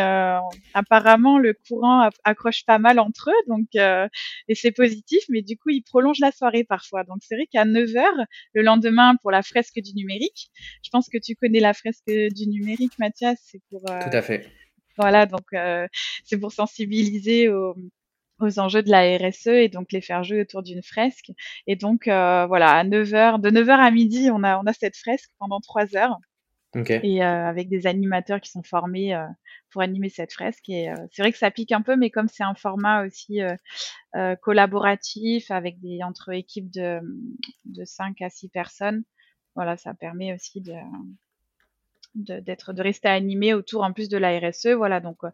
apparemment 0.75 1.38
le 1.38 1.54
courant 1.69 2.09
accroche 2.25 2.64
pas 2.64 2.78
mal 2.78 2.99
entre 2.99 3.31
eux, 3.31 3.43
donc 3.49 3.69
et 3.75 4.54
c'est 4.54 4.73
positif, 4.73 5.25
mais 5.28 5.43
du 5.43 5.57
coup, 5.57 5.71
ils 5.71 5.83
prolongent 5.83 6.21
la 6.21 6.33
soirée 6.33 6.64
parfois. 6.64 7.04
Donc 7.04 7.19
c'est 7.21 7.35
vrai 7.35 7.47
qu'à 7.50 7.64
9 7.64 7.90
h 7.90 8.25
le 8.54 8.62
lendemain 8.62 9.16
pour 9.21 9.31
la 9.31 9.43
fresque 9.43 9.81
du 9.81 9.95
numérique, 9.95 10.50
je 10.83 10.90
pense 10.90 11.09
que 11.09 11.19
tu 11.19 11.35
connais 11.37 11.61
la 11.61 11.75
fresque 11.75 12.07
du 12.07 12.49
numérique, 12.49 12.93
Mathias, 12.99 13.38
c'est 13.43 13.61
pour 13.71 13.83
tout 13.85 14.16
à 14.16 14.23
fait. 14.23 14.49
Voilà, 14.97 15.26
donc 15.26 15.47
c'est 16.25 16.38
pour 16.38 16.52
sensibiliser 16.52 17.49
aux 17.49 17.75
aux 18.44 18.58
enjeux 18.58 18.82
de 18.82 18.90
la 18.90 19.16
RSE 19.16 19.48
et 19.48 19.68
donc 19.68 19.92
les 19.92 20.00
faire 20.00 20.24
jouer 20.24 20.40
autour 20.40 20.62
d'une 20.62 20.82
fresque. 20.82 21.30
Et 21.66 21.76
donc 21.76 22.08
euh, 22.08 22.46
voilà, 22.46 22.70
à 22.70 22.84
9h, 22.84 23.40
de 23.40 23.50
9h 23.50 23.70
à 23.70 23.90
midi, 23.90 24.30
on 24.32 24.42
a, 24.42 24.58
on 24.58 24.66
a 24.66 24.72
cette 24.72 24.96
fresque 24.96 25.30
pendant 25.38 25.60
3 25.60 25.96
heures. 25.96 26.18
Et 27.04 27.22
euh, 27.22 27.46
avec 27.46 27.68
des 27.68 27.86
animateurs 27.86 28.40
qui 28.40 28.50
sont 28.50 28.64
formés 28.64 29.14
euh, 29.14 29.24
pour 29.70 29.82
animer 29.82 30.08
cette 30.08 30.32
fresque. 30.32 30.68
Et 30.68 30.88
c'est 31.12 31.22
vrai 31.22 31.30
que 31.30 31.38
ça 31.38 31.52
pique 31.52 31.70
un 31.70 31.82
peu, 31.82 31.94
mais 31.94 32.10
comme 32.10 32.26
c'est 32.26 32.42
un 32.42 32.54
format 32.54 33.04
aussi 33.06 33.40
collaboratif 34.42 35.50
avec 35.52 35.80
des 35.80 36.02
entre 36.02 36.32
équipes 36.32 36.70
de, 36.72 37.00
de 37.64 37.84
5 37.84 38.20
à 38.22 38.28
6 38.28 38.48
personnes, 38.48 39.04
voilà, 39.54 39.76
ça 39.76 39.94
permet 39.94 40.32
aussi 40.32 40.60
de, 40.60 40.74
d'être 42.14 42.73
de, 42.73 42.83
rester 42.83 43.09
animé 43.09 43.54
autour 43.54 43.83
en 43.83 43.92
plus 43.92 44.09
de 44.09 44.16
la 44.16 44.38
RSE 44.38 44.68
voilà 44.76 45.00
donc 45.00 45.18
euh, 45.25 45.30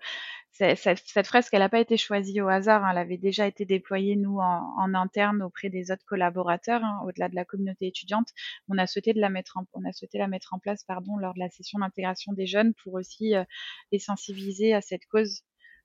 cette 0.53 1.27
fresque 1.27 1.53
elle 1.53 1.61
n'a 1.61 1.69
pas 1.69 1.81
été 1.81 1.97
choisie 1.97 2.41
au 2.41 2.49
hasard 2.49 2.85
hein. 2.85 2.91
elle 2.93 2.99
avait 2.99 3.19
déjà 3.19 3.47
été 3.47 3.65
déployée 3.65 4.17
nous 4.17 4.39
en, 4.39 4.95
interne 4.95 5.43
auprès 5.43 5.69
des 5.69 5.91
autres 5.91 6.05
collaborateurs 6.07 6.83
hein, 6.83 7.01
au-delà 7.05 7.29
de 7.29 7.35
la 7.35 7.45
communauté 7.45 7.87
étudiante 7.87 8.29
on 8.69 8.79
a 8.79 8.87
souhaité 8.87 9.13
de 9.13 9.21
la 9.21 9.29
mettre 9.29 9.59
en, 9.59 9.67
on 9.75 9.85
a 9.85 9.93
souhaité 9.93 10.19
la 10.19 10.27
mettre 10.27 10.55
en 10.55 10.59
place 10.59 10.85
pardon 10.85 11.17
lors 11.17 11.35
de 11.35 11.39
la 11.39 11.51
session 11.51 11.79
d'intégration 11.79 12.33
des 12.33 12.47
jeunes 12.47 12.73
pour 12.83 12.95
aussi 12.95 13.35
euh, 13.35 13.45
les 13.93 13.99
sensibiliser 13.99 14.73
à 14.75 14.81
cette 14.81 15.07
cause 15.07 15.43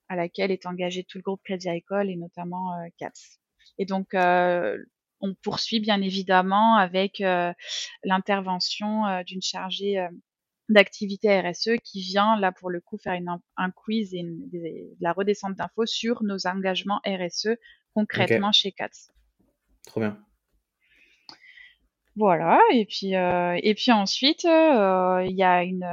à 0.08 0.16
laquelle 0.16 0.52
est 0.52 0.66
engagé 0.66 1.04
tout 1.04 1.18
le 1.18 1.24
groupe 1.24 1.42
Crédit 1.44 1.68
Agricole 1.68 2.10
et 2.10 2.16
notamment 2.16 2.74
euh, 2.74 2.88
CATS 2.98 3.40
et 3.78 3.86
donc 3.86 4.14
on 5.22 5.34
poursuit 5.42 5.80
bien 5.80 6.02
évidemment 6.02 6.76
avec 6.76 7.24
l'intervention 8.04 9.24
d'une 9.26 9.42
chargée 9.42 10.08
d'activité 10.70 11.40
RSE 11.40 11.78
qui 11.84 12.02
vient 12.02 12.40
là 12.40 12.52
pour 12.52 12.70
le 12.70 12.82
coup 12.82 12.98
faire 12.98 13.14
une, 13.14 13.30
un 13.58 13.72
quiz 13.72 14.14
et 14.14 14.24
de 14.24 14.96
la 15.00 15.14
redescente 15.14 15.56
d'infos 15.56 15.86
sur 15.86 16.24
nos 16.24 16.48
engagements 16.48 17.02
RSE 17.06 17.50
concrètement 17.94 18.52
chez 18.52 18.72
CATS. 18.72 19.12
Trop 19.86 20.00
bien. 20.00 20.18
Voilà, 22.18 22.62
et 22.72 22.86
puis 22.86 23.14
euh, 23.18 23.60
et 23.62 23.74
puis 23.74 23.92
ensuite 23.92 24.46
euh, 24.46 25.22
il 25.28 25.36
y 25.36 25.44
a 25.44 25.64
une 25.64 25.86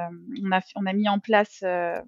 on 0.45 0.52
a 0.52 0.61
on 0.76 0.87
a 0.87 0.93
mis 0.93 1.09
en 1.09 1.19
place 1.19 1.64
euh, 1.64 2.00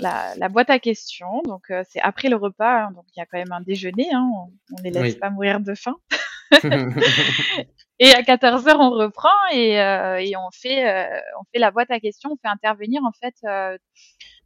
la, 0.00 0.34
la, 0.36 0.50
boîte 0.50 0.68
à 0.68 0.78
questions 0.78 1.40
donc 1.46 1.72
c'est 1.88 2.00
après 2.00 2.28
le 2.28 2.36
repas 2.36 2.84
hein, 2.84 2.92
donc 2.94 3.06
il 3.16 3.20
y 3.20 3.22
a 3.22 3.26
quand 3.26 3.38
même 3.38 3.52
un 3.52 3.62
déjeuner 3.62 4.12
hein, 4.12 4.28
on, 4.34 4.52
on 4.76 4.82
les 4.82 4.90
laisse 4.90 5.14
pas 5.14 5.30
mourir 5.30 5.60
de 5.60 5.74
faim 5.74 5.96
et 7.98 8.12
à 8.12 8.22
14 8.22 8.68
heures, 8.68 8.80
on 8.80 8.90
reprend 8.90 9.28
et, 9.52 9.80
euh, 9.80 10.18
et 10.18 10.36
on 10.36 10.50
fait 10.52 10.88
euh, 10.88 11.20
on 11.40 11.44
fait 11.52 11.58
la 11.58 11.70
boîte 11.70 11.90
à 11.90 12.00
questions, 12.00 12.30
on 12.32 12.36
fait 12.36 12.48
intervenir 12.48 13.02
en 13.04 13.12
fait 13.12 13.34
euh, 13.44 13.78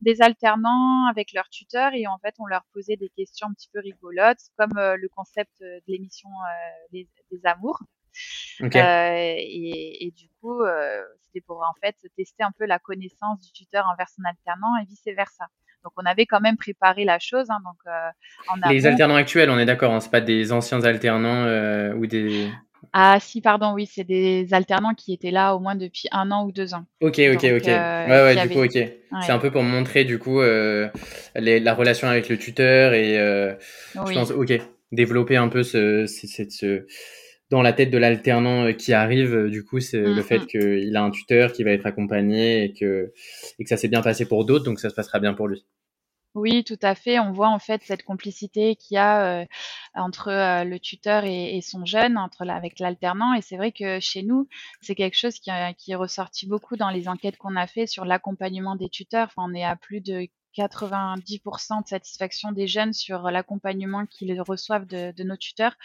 des 0.00 0.22
alternants 0.22 1.06
avec 1.10 1.32
leurs 1.32 1.48
tuteurs 1.48 1.92
et 1.94 2.06
en 2.06 2.18
fait 2.18 2.34
on 2.38 2.46
leur 2.46 2.64
posait 2.72 2.96
des 2.96 3.10
questions 3.10 3.48
un 3.48 3.52
petit 3.54 3.68
peu 3.72 3.80
rigolotes 3.80 4.40
comme 4.56 4.74
le 4.74 5.08
concept 5.08 5.52
de 5.60 5.82
l'émission 5.88 6.28
des, 6.92 7.08
des, 7.30 7.40
amours. 7.44 7.82
Et, 8.60 10.06
et, 10.06 10.10
du 10.10 10.28
coup, 10.40 10.60
c'était 11.22 11.40
pour 11.40 11.58
en 11.58 11.74
fait 11.80 11.94
tester 12.16 12.42
un 12.42 12.50
peu 12.58 12.66
la 12.66 12.78
connaissance 12.78 13.40
du 13.40 13.52
tuteur 13.52 13.86
envers 13.92 14.08
son 14.08 14.22
alternant 14.24 14.76
et 14.82 14.86
vice 14.86 15.04
versa. 15.06 15.46
Donc 15.88 16.04
on 16.04 16.10
avait 16.10 16.26
quand 16.26 16.40
même 16.40 16.58
préparé 16.58 17.04
la 17.06 17.18
chose. 17.18 17.46
Hein, 17.48 17.58
donc, 17.64 17.76
euh, 17.86 18.68
Les 18.70 18.86
alternants 18.86 19.14
actuels, 19.14 19.48
on 19.48 19.58
est 19.58 19.64
d'accord, 19.64 19.94
hein, 19.94 20.00
c'est 20.00 20.10
pas 20.10 20.20
des 20.20 20.52
anciens 20.52 20.84
alternants 20.84 21.44
euh, 21.46 21.94
ou 21.94 22.06
des. 22.06 22.50
Ah 22.92 23.18
si, 23.20 23.40
pardon, 23.40 23.72
oui, 23.72 23.88
c'est 23.90 24.04
des 24.04 24.52
alternants 24.52 24.92
qui 24.94 25.14
étaient 25.14 25.30
là 25.30 25.54
au 25.54 25.60
moins 25.60 25.74
depuis 25.74 26.08
un 26.12 26.30
an 26.30 26.44
ou 26.44 26.52
deux 26.52 26.74
ans. 26.74 26.84
Ok, 27.00 27.18
ok, 27.18 27.44
ok. 27.56 27.68
Euh, 27.68 28.06
ouais, 28.06 28.36
ouais, 28.36 28.46
du 28.46 28.54
coup, 28.54 28.62
ok. 28.64 28.78
C'est 29.22 29.32
un 29.32 29.38
peu 29.38 29.50
pour 29.50 29.62
montrer 29.62 30.04
du 30.04 30.18
coup 30.18 30.40
la 30.40 31.74
relation 31.74 32.08
avec 32.08 32.28
le 32.28 32.36
tuteur 32.36 32.92
et 32.92 33.14
je 33.14 34.12
pense, 34.12 34.30
ok, 34.30 34.60
développer 34.92 35.36
un 35.36 35.48
peu 35.48 35.62
ce, 35.62 36.04
ce, 36.06 36.86
dans 37.50 37.62
la 37.62 37.72
tête 37.72 37.90
de 37.90 37.98
l'alternant 37.98 38.74
qui 38.74 38.92
arrive, 38.92 39.48
du 39.48 39.64
coup, 39.64 39.80
c'est 39.80 40.00
le 40.00 40.22
fait 40.22 40.46
qu'il 40.46 40.94
a 40.96 41.02
un 41.02 41.10
tuteur 41.10 41.52
qui 41.52 41.64
va 41.64 41.70
être 41.70 41.86
accompagné 41.86 42.64
et 42.64 42.72
que, 42.74 43.12
et 43.58 43.64
que 43.64 43.68
ça 43.70 43.78
s'est 43.78 43.88
bien 43.88 44.02
passé 44.02 44.26
pour 44.26 44.44
d'autres, 44.44 44.64
donc 44.64 44.80
ça 44.80 44.90
se 44.90 44.94
passera 44.94 45.18
bien 45.18 45.32
pour 45.32 45.48
lui. 45.48 45.64
Oui, 46.34 46.62
tout 46.64 46.78
à 46.82 46.94
fait. 46.94 47.18
On 47.18 47.32
voit 47.32 47.48
en 47.48 47.58
fait 47.58 47.82
cette 47.82 48.04
complicité 48.04 48.76
qu'il 48.76 48.94
y 48.94 48.98
a 48.98 49.46
entre 49.94 50.30
le 50.64 50.78
tuteur 50.78 51.24
et, 51.24 51.60
son 51.62 51.84
jeune, 51.84 52.16
entre 52.16 52.48
avec 52.48 52.78
l'alternant. 52.78 53.34
Et 53.34 53.42
c'est 53.42 53.56
vrai 53.56 53.72
que 53.72 53.98
chez 54.00 54.22
nous, 54.22 54.48
c'est 54.80 54.94
quelque 54.94 55.16
chose 55.16 55.38
qui, 55.38 55.50
est 55.50 55.94
ressorti 55.94 56.46
beaucoup 56.46 56.76
dans 56.76 56.90
les 56.90 57.08
enquêtes 57.08 57.38
qu'on 57.38 57.56
a 57.56 57.66
fait 57.66 57.86
sur 57.86 58.04
l'accompagnement 58.04 58.76
des 58.76 58.88
tuteurs. 58.88 59.28
Enfin, 59.28 59.50
on 59.50 59.54
est 59.54 59.64
à 59.64 59.76
plus 59.76 60.00
de 60.00 60.28
90% 60.56 61.82
de 61.82 61.88
satisfaction 61.88 62.52
des 62.52 62.66
jeunes 62.66 62.92
sur 62.92 63.30
l'accompagnement 63.30 64.06
qu'ils 64.06 64.40
reçoivent 64.40 64.86
de, 64.86 65.22
nos 65.22 65.36
tuteurs. 65.36 65.76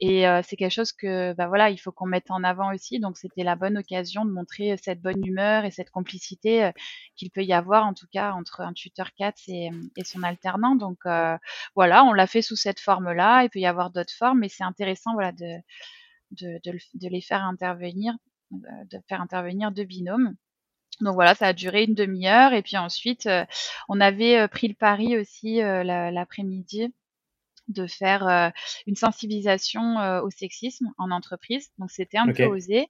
Et 0.00 0.26
euh, 0.26 0.40
c'est 0.42 0.56
quelque 0.56 0.72
chose 0.72 0.92
que, 0.92 1.34
bah 1.34 1.46
voilà, 1.48 1.68
il 1.68 1.76
faut 1.76 1.92
qu'on 1.92 2.06
mette 2.06 2.30
en 2.30 2.42
avant 2.42 2.72
aussi. 2.74 3.00
Donc, 3.00 3.18
c'était 3.18 3.44
la 3.44 3.54
bonne 3.54 3.76
occasion 3.76 4.24
de 4.24 4.30
montrer 4.30 4.76
cette 4.82 5.02
bonne 5.02 5.24
humeur 5.26 5.66
et 5.66 5.70
cette 5.70 5.90
complicité 5.90 6.64
euh, 6.64 6.72
qu'il 7.16 7.30
peut 7.30 7.44
y 7.44 7.52
avoir, 7.52 7.84
en 7.86 7.92
tout 7.92 8.06
cas, 8.10 8.32
entre 8.32 8.62
un 8.62 8.72
tuteur 8.72 9.12
4 9.14 9.42
et, 9.48 9.70
et 9.96 10.04
son 10.04 10.22
alternant. 10.22 10.74
Donc, 10.74 10.98
euh, 11.04 11.36
voilà, 11.74 12.02
on 12.04 12.14
l'a 12.14 12.26
fait 12.26 12.40
sous 12.40 12.56
cette 12.56 12.80
forme-là. 12.80 13.44
Il 13.44 13.50
peut 13.50 13.58
y 13.58 13.66
avoir 13.66 13.90
d'autres 13.90 14.14
formes, 14.14 14.40
mais 14.40 14.48
c'est 14.48 14.64
intéressant, 14.64 15.12
voilà, 15.12 15.32
de, 15.32 15.58
de, 16.32 16.58
de, 16.64 16.78
de, 16.94 17.08
les 17.08 17.20
faire 17.20 17.44
intervenir, 17.44 18.14
de 18.50 18.98
faire 19.08 19.20
intervenir 19.20 19.70
deux 19.70 19.84
binômes. 19.84 20.34
Donc 21.02 21.14
voilà, 21.14 21.34
ça 21.34 21.48
a 21.48 21.52
duré 21.52 21.84
une 21.84 21.94
demi-heure 21.94 22.52
et 22.52 22.62
puis 22.62 22.76
ensuite 22.76 23.28
on 23.88 24.00
avait 24.00 24.46
pris 24.48 24.68
le 24.68 24.74
pari 24.74 25.16
aussi 25.16 25.56
l'après-midi 25.56 26.92
de 27.70 27.86
faire 27.86 28.52
une 28.86 28.96
sensibilisation 28.96 30.20
au 30.22 30.30
sexisme 30.30 30.92
en 30.98 31.10
entreprise. 31.10 31.70
Donc 31.78 31.90
c'était 31.90 32.18
un 32.18 32.32
peu 32.32 32.44
osé. 32.44 32.88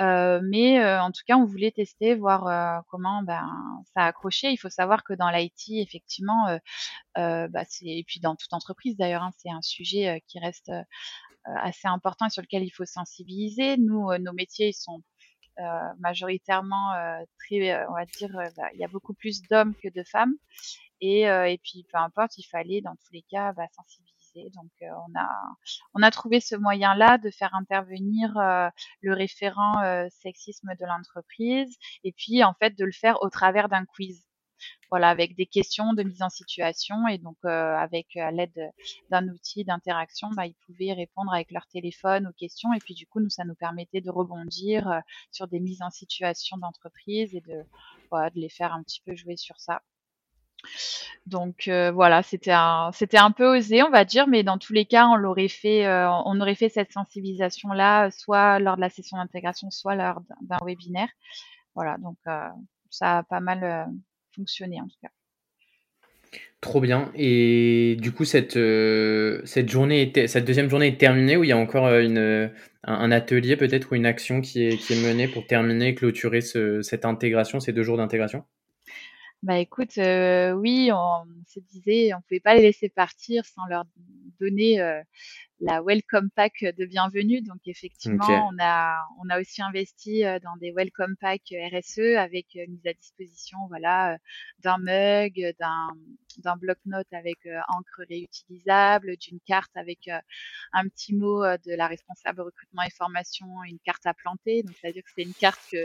Euh, 0.00 0.40
mais 0.44 0.84
en 0.98 1.10
tout 1.10 1.22
cas, 1.26 1.36
on 1.36 1.44
voulait 1.44 1.72
tester, 1.72 2.14
voir 2.14 2.84
comment 2.88 3.22
ben, 3.22 3.48
ça 3.94 4.02
a 4.02 4.06
accroché. 4.06 4.50
Il 4.50 4.56
faut 4.56 4.70
savoir 4.70 5.02
que 5.04 5.12
dans 5.12 5.30
l'IT, 5.30 5.70
effectivement, 5.70 6.58
bah, 7.16 7.64
et 7.82 8.04
puis 8.06 8.20
dans 8.20 8.36
toute 8.36 8.52
entreprise 8.52 8.96
d'ailleurs, 8.96 9.22
hein, 9.22 9.32
c'est 9.38 9.50
un 9.50 9.62
sujet 9.62 10.22
qui 10.26 10.38
reste 10.38 10.70
assez 11.56 11.88
important 11.88 12.26
et 12.26 12.30
sur 12.30 12.42
lequel 12.42 12.62
il 12.62 12.70
faut 12.70 12.84
sensibiliser. 12.84 13.76
Nous, 13.76 14.16
nos 14.18 14.32
métiers, 14.32 14.68
ils 14.68 14.74
sont 14.74 14.98
euh, 14.98 15.17
majoritairement 15.98 16.92
euh, 16.94 17.22
très, 17.38 17.72
euh, 17.72 17.84
on 17.88 17.94
va 17.94 18.04
dire, 18.04 18.30
bah, 18.56 18.68
il 18.74 18.80
y 18.80 18.84
a 18.84 18.88
beaucoup 18.88 19.14
plus 19.14 19.42
d'hommes 19.42 19.74
que 19.74 19.88
de 19.88 20.02
femmes. 20.04 20.34
Et, 21.00 21.22
et 21.22 21.60
puis, 21.62 21.86
peu 21.92 21.98
importe, 21.98 22.38
il 22.38 22.42
fallait 22.42 22.80
dans 22.80 22.96
tous 22.96 23.12
les 23.12 23.22
cas 23.22 23.52
bah, 23.52 23.66
sensibiliser. 23.70 24.50
Donc, 24.56 24.70
on 24.80 25.18
a 25.18 25.28
on 25.94 26.02
a 26.02 26.10
trouvé 26.10 26.40
ce 26.40 26.56
moyen-là 26.56 27.18
de 27.18 27.30
faire 27.30 27.54
intervenir 27.54 28.32
le 29.02 29.14
référent 29.14 29.74
sexisme 30.10 30.72
de 30.78 30.86
l'entreprise, 30.86 31.76
et 32.02 32.10
puis 32.10 32.42
en 32.42 32.52
fait 32.54 32.76
de 32.76 32.84
le 32.84 32.90
faire 32.90 33.22
au 33.22 33.30
travers 33.30 33.68
d'un 33.68 33.84
quiz 33.84 34.27
voilà, 34.90 35.08
avec 35.08 35.36
des 35.36 35.46
questions 35.46 35.92
de 35.92 36.02
mise 36.02 36.22
en 36.22 36.30
situation 36.30 37.06
et 37.08 37.18
donc 37.18 37.36
euh, 37.44 37.76
avec 37.76 38.16
à 38.16 38.30
l'aide 38.30 38.72
d'un 39.10 39.28
outil 39.28 39.64
d'interaction, 39.64 40.28
bah, 40.30 40.46
ils 40.46 40.56
pouvaient 40.66 40.92
répondre 40.92 41.32
avec 41.32 41.50
leur 41.50 41.66
téléphone 41.66 42.26
aux 42.26 42.32
questions 42.32 42.72
et 42.74 42.78
puis 42.78 42.94
du 42.94 43.06
coup 43.06 43.20
nous 43.20 43.30
ça 43.30 43.44
nous 43.44 43.54
permettait 43.54 44.00
de 44.00 44.10
rebondir 44.10 44.88
euh, 44.88 45.00
sur 45.30 45.48
des 45.48 45.60
mises 45.60 45.82
en 45.82 45.90
situation 45.90 46.56
d'entreprise 46.58 47.34
et 47.34 47.40
de 47.40 47.62
voilà, 48.10 48.30
de 48.30 48.40
les 48.40 48.48
faire 48.48 48.72
un 48.72 48.82
petit 48.82 49.02
peu 49.04 49.14
jouer 49.14 49.36
sur 49.36 49.60
ça. 49.60 49.82
Donc 51.26 51.68
euh, 51.68 51.92
voilà, 51.92 52.22
c'était 52.22 52.52
un 52.52 52.90
c'était 52.92 53.18
un 53.18 53.30
peu 53.30 53.58
osé, 53.58 53.82
on 53.82 53.90
va 53.90 54.04
dire, 54.04 54.26
mais 54.28 54.42
dans 54.42 54.58
tous 54.58 54.72
les 54.72 54.86
cas, 54.86 55.06
on 55.06 55.16
l'aurait 55.16 55.48
fait, 55.48 55.86
euh, 55.86 56.10
on 56.10 56.40
aurait 56.40 56.54
fait 56.54 56.68
cette 56.68 56.92
sensibilisation 56.92 57.70
là, 57.70 58.10
soit 58.10 58.58
lors 58.58 58.76
de 58.76 58.80
la 58.80 58.90
session 58.90 59.18
d'intégration, 59.18 59.70
soit 59.70 59.94
lors 59.94 60.20
d'un 60.40 60.58
webinaire. 60.64 61.10
Voilà, 61.74 61.98
donc 61.98 62.16
euh, 62.26 62.48
ça 62.90 63.18
a 63.18 63.22
pas 63.24 63.40
mal 63.40 63.88
fonctionner 64.38 64.80
en 64.80 64.86
tout 64.88 64.98
cas. 65.02 65.10
Trop 66.60 66.80
bien 66.80 67.12
et 67.14 67.96
du 68.00 68.10
coup 68.10 68.24
cette, 68.24 68.56
heu, 68.56 69.40
cette 69.44 69.68
journée 69.68 70.02
était 70.02 70.26
cette 70.26 70.44
deuxième 70.44 70.68
journée 70.68 70.88
est 70.88 70.98
terminée 70.98 71.36
ou 71.36 71.44
il 71.44 71.48
y 71.50 71.52
a 71.52 71.56
encore, 71.56 71.86
heu, 71.86 72.02
une, 72.02 72.18
un 72.18 72.50
un 72.94 73.12
atelier 73.12 73.56
peut-être 73.56 73.92
ou 73.92 73.94
une 73.94 74.06
action 74.06 74.40
qui 74.40 74.64
est 74.64 74.76
qui 74.76 74.92
est 74.94 74.96
menée 74.96 75.28
pour 75.28 75.46
terminer, 75.46 75.94
clôturer 75.94 76.40
ce 76.40 76.82
cette 76.82 77.04
intégration, 77.04 77.60
ces 77.60 77.72
2 77.72 77.84
jours 77.84 77.96
d'intégration? 77.96 78.44
Bah, 79.42 79.58
écoute, 79.58 79.92
oui, 79.96 80.90
on 80.92 81.24
se 81.46 81.60
disait 81.60 82.12
on 82.14 82.20
pouvait 82.22 82.40
pas 82.40 82.54
les 82.54 82.62
laisser 82.62 82.88
partir 82.88 83.44
sans 83.46 83.64
leur 83.66 83.84
donner, 84.40 84.80
la 85.60 85.82
welcome 85.82 86.30
pack 86.30 86.64
de 86.64 86.84
bienvenue. 86.84 87.40
Donc 87.42 87.58
effectivement, 87.66 88.48
on 88.52 88.56
a 88.60 89.00
on 89.24 89.28
a 89.28 89.40
aussi 89.40 89.60
investi, 89.62 90.24
heu, 90.24 90.38
dans 90.40 90.56
des 90.56 90.70
welcome 90.72 91.16
pack 91.16 91.42
RSE 91.50 92.16
avec, 92.16 92.46
mise 92.68 92.86
à 92.86 92.92
disposition, 92.92 93.58
voilà, 93.68 94.18
d'un 94.60 94.78
mug, 94.78 95.54
d'un 95.58 95.88
d'un 96.38 96.56
bloc-notes 96.56 97.12
avec, 97.12 97.38
encre 97.68 98.02
réutilisable, 98.08 99.16
d'une 99.16 99.40
carte 99.46 99.76
avec, 99.76 100.08
un 100.72 100.84
petit 100.88 101.14
mot, 101.14 101.42
de 101.42 101.74
la 101.74 101.88
responsable 101.88 102.42
recrutement 102.42 102.82
et 102.82 102.90
formation, 102.90 103.46
une 103.64 103.78
carte 103.80 104.06
à 104.06 104.14
planter. 104.14 104.62
Donc 104.62 104.76
c'est-à-dire 104.80 105.02
que 105.02 105.10
c'est 105.16 105.24
une 105.24 105.34
carte 105.34 105.60
que 105.72 105.84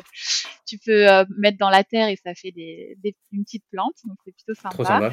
tu 0.65 0.77
peux, 0.77 1.05
mettre 1.37 1.57
dans 1.57 1.69
la 1.69 1.83
terre 1.83 2.07
et 2.09 2.15
ça 2.15 2.35
fait 2.35 2.51
des 2.51 2.95
des 3.03 3.15
une 3.31 3.43
petite 3.43 3.65
plante, 3.71 3.95
donc 4.05 4.17
c'est 4.23 4.31
plutôt 4.35 4.53
sympa. 4.53 4.83
sympa. 4.83 5.11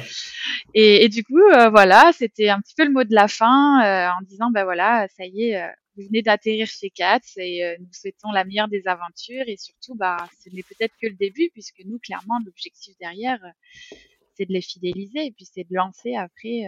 Et 0.75 1.03
et 1.05 1.09
du 1.09 1.23
coup, 1.23 1.39
heu, 1.39 1.69
voilà, 1.69 2.11
c'était 2.13 2.49
un 2.49 2.61
petit 2.61 2.75
peu 2.75 2.85
le 2.85 2.91
mot 2.91 3.03
de 3.03 3.13
la 3.15 3.27
fin, 3.27 3.81
heu, 3.83 4.11
en 4.11 4.21
disant: 4.21 4.50
«Bah, 4.51 4.63
voilà, 4.63 5.07
ça 5.17 5.25
y 5.25 5.49
est, 5.49 5.61
heu, 5.61 5.69
vous 5.95 6.03
venez 6.05 6.21
d'atterrir 6.21 6.67
chez 6.67 6.89
Catz 6.89 7.37
et 7.37 7.63
heu, 7.63 7.75
nous 7.79 7.91
souhaitons 7.91 8.31
la 8.31 8.43
meilleure 8.43 8.67
des 8.67 8.87
aventures 8.87 9.43
et 9.47 9.57
surtout, 9.57 9.95
bah, 9.95 10.17
ce 10.43 10.49
n'est 10.53 10.63
peut-être 10.63 10.93
que 11.01 11.07
le 11.07 11.15
début 11.15 11.49
puisque 11.53 11.81
nous, 11.85 11.99
clairement, 11.99 12.39
l'objectif 12.45 12.95
derrière, 12.99 13.39
heu, 13.43 13.97
c'est 14.35 14.45
de 14.45 14.53
les 14.53 14.61
fidéliser 14.61 15.25
et 15.25 15.31
puis 15.31 15.45
c'est 15.45 15.67
de 15.69 15.75
lancer 15.75 16.15
après, 16.15 16.63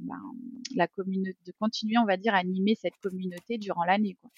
ben, 0.00 0.20
la 0.76 0.86
communau 0.86 1.32
de 1.46 1.52
continuer, 1.58 1.98
on 1.98 2.04
va 2.04 2.16
dire, 2.16 2.34
à 2.34 2.38
animer 2.38 2.76
cette 2.80 2.96
communauté 3.02 3.58
durant 3.58 3.84
l'année, 3.84 4.16
quoi». 4.20 4.30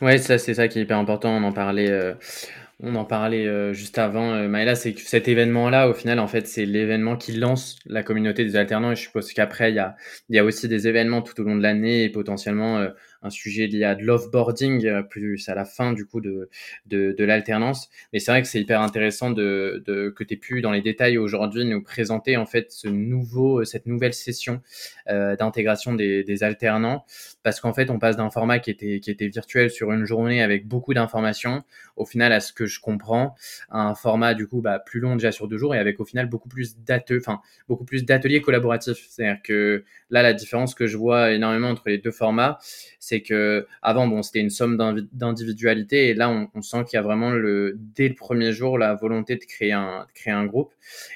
Ouais, 0.00 0.18
ça, 0.18 0.38
c'est 0.38 0.54
ça 0.54 0.68
qui 0.68 0.78
est 0.78 0.82
hyper 0.82 0.98
important. 0.98 1.30
On 1.30 1.42
en 1.42 1.52
parlait, 1.52 1.90
on 2.80 2.94
en 2.96 3.04
parlait, 3.04 3.46
heu, 3.46 3.72
juste 3.72 3.98
avant, 3.98 4.34
heu, 4.34 4.48
Maëla, 4.48 4.74
c'est 4.74 4.92
que 4.94 5.00
cet 5.00 5.28
événement-là, 5.28 5.88
au 5.88 5.94
final, 5.94 6.18
en 6.18 6.26
fait, 6.26 6.46
c'est 6.46 6.66
l'événement 6.66 7.16
qui 7.16 7.32
lance 7.32 7.78
la 7.86 8.02
communauté 8.02 8.44
des 8.44 8.56
alternants 8.56 8.90
et 8.92 8.96
je 8.96 9.02
suppose 9.02 9.32
qu'après, 9.32 9.70
il 9.70 9.76
y 9.76 9.78
a 9.78 9.94
y 10.28 10.38
a 10.38 10.44
aussi 10.44 10.68
des 10.68 10.88
événements 10.88 11.22
tout 11.22 11.40
au 11.40 11.44
long 11.44 11.56
de 11.56 11.62
l'année 11.62 12.02
et 12.04 12.08
potentiellement, 12.10 12.80
heu, 12.80 12.92
un 13.22 13.30
sujet 13.30 13.66
lié 13.68 13.84
à 13.84 13.94
de 13.94 14.02
l'offboarding, 14.04 15.02
plus 15.08 15.48
à 15.48 15.54
la 15.54 15.64
fin, 15.64 15.92
du 15.92 16.04
coup, 16.04 16.20
de 16.20 16.48
de 16.86 17.24
l'alternance. 17.24 17.88
Mais 18.12 18.18
c'est 18.18 18.30
vrai 18.32 18.42
que 18.42 18.48
c'est 18.48 18.60
hyper 18.60 18.80
intéressant 18.82 19.30
de 19.30 19.82
de 19.86 20.10
que 20.10 20.24
tu 20.24 20.34
aies 20.34 20.36
pu, 20.36 20.60
dans 20.60 20.72
les 20.72 20.82
détails 20.82 21.16
aujourd'hui, 21.16 21.64
nous 21.64 21.82
présenter, 21.82 22.36
en 22.36 22.44
fait, 22.46 22.70
ce 22.72 22.88
nouveau 22.88 23.64
cette 23.64 23.86
nouvelle 23.86 24.12
session, 24.14 24.60
d'intégration 25.08 25.94
des 25.94 26.24
des 26.24 26.42
alternants. 26.42 27.04
Parce 27.42 27.60
qu'en 27.60 27.72
fait, 27.72 27.90
on 27.90 27.98
passe 27.98 28.16
d'un 28.16 28.30
format 28.30 28.58
qui 28.58 28.70
était 28.70 29.00
qui 29.00 29.10
était 29.10 29.28
virtuel 29.28 29.70
sur 29.70 29.92
une 29.92 30.04
journée 30.04 30.42
avec 30.42 30.66
beaucoup 30.66 30.92
d'informations, 30.94 31.62
au 31.96 32.04
final, 32.04 32.32
à 32.32 32.40
ce 32.40 32.52
que 32.52 32.66
je 32.66 32.80
comprends, 32.80 33.34
un 33.70 33.94
format 33.94 34.34
du 34.34 34.46
coup 34.46 34.60
bah, 34.60 34.78
plus 34.78 35.00
long 35.00 35.14
déjà 35.14 35.32
sur 35.32 35.48
deux 35.48 35.58
jours 35.58 35.74
et 35.74 35.78
avec 35.78 36.00
au 36.00 36.04
final 36.04 36.28
beaucoup 36.28 36.48
plus 36.48 36.76
d'ateliers, 36.78 37.20
enfin 37.20 37.40
collaboratifs. 38.44 39.06
C'est-à-dire 39.08 39.42
que 39.42 39.84
là, 40.10 40.22
la 40.22 40.32
différence 40.32 40.74
que 40.74 40.86
je 40.86 40.96
vois 40.96 41.32
énormément 41.32 41.68
entre 41.68 41.88
les 41.88 41.98
deux 41.98 42.10
formats, 42.10 42.58
c'est 42.98 43.22
que 43.22 43.66
avant, 43.82 44.06
bon, 44.06 44.22
c'était 44.22 44.40
une 44.40 44.50
somme 44.50 44.76
d'individualité 45.12 46.08
et 46.08 46.14
là, 46.14 46.30
on, 46.30 46.62
sent 46.62 46.84
qu'il 46.88 46.96
y 46.96 46.98
a 46.98 47.02
vraiment 47.02 47.32
dès 47.74 48.08
le 48.08 48.14
premier 48.14 48.52
jour 48.52 48.78
la 48.78 48.94
volonté 48.94 49.36
de 49.36 49.44
créer 49.44 49.72
un 49.72 50.46
groupe. 50.46 50.72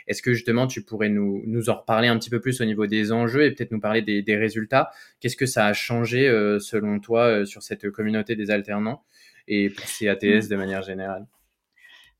Est-ce 0.06 0.22
que 0.22 0.32
justement 0.32 0.66
tu 0.66 0.82
pourrais 0.82 1.08
nous 1.08 1.70
en 1.70 1.74
reparler 1.74 2.08
un 2.08 2.18
petit 2.18 2.30
peu 2.30 2.40
plus 2.40 2.60
au 2.60 2.64
niveau 2.64 2.86
des 2.86 3.12
enjeux 3.12 3.44
et 3.44 3.50
peut-être 3.50 3.72
nous 3.72 3.80
parler 3.80 4.02
des, 4.02 4.22
des 4.22 4.36
résultats? 4.36 4.90
Qu'est-ce 5.20 5.36
que 5.36 5.46
ça 5.46 5.66
a 5.66 5.72
changé 5.72 6.28
euh, 6.28 6.58
selon 6.58 7.00
toi 7.00 7.26
euh, 7.26 7.44
sur 7.44 7.62
cette 7.62 7.90
communauté 7.90 8.36
des 8.36 8.50
alternants? 8.50 9.02
Et 9.48 9.70
pour 9.70 9.88
Mmh. 10.26 10.48
de 10.50 10.56
manière 10.56 10.82
générale? 10.82 11.26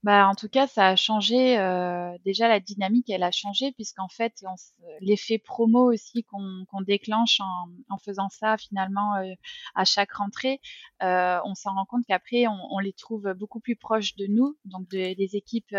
Bah, 0.05 0.29
en 0.29 0.35
tout 0.37 0.49
cas, 0.49 0.69
ça 0.69 0.87
a 0.88 0.97
changé, 0.97 1.59
heu, 1.59 2.12
déjà 2.25 2.47
la 2.49 2.61
dynamique, 2.61 3.11
elle 3.11 3.25
a 3.25 3.33
changé 3.33 3.73
puisqu'en 3.73 4.09
fait, 4.09 4.33
l'effet 5.01 5.38
promo 5.38 5.93
aussi 5.93 6.23
qu'on 6.25 6.81
déclenche 6.83 7.41
en 7.88 7.99
faisant 7.99 8.29
ça 8.29 8.57
finalement, 8.59 9.17
heu, 9.21 9.35
à 9.75 9.85
chaque 9.85 10.12
rentrée, 10.12 10.61
heu, 11.03 11.41
on 11.45 11.55
s'en 11.57 11.75
rend 11.75 11.85
compte 11.85 12.05
qu'après 12.07 12.47
on 12.47 12.79
les 12.79 12.93
trouve 12.93 13.33
beaucoup 13.35 13.59
plus 13.61 13.75
proches 13.77 14.14
de 14.14 14.27
nous, 14.29 14.57
donc 14.64 14.88
de 14.88 15.14
des 15.14 15.35
équipes, 15.37 15.75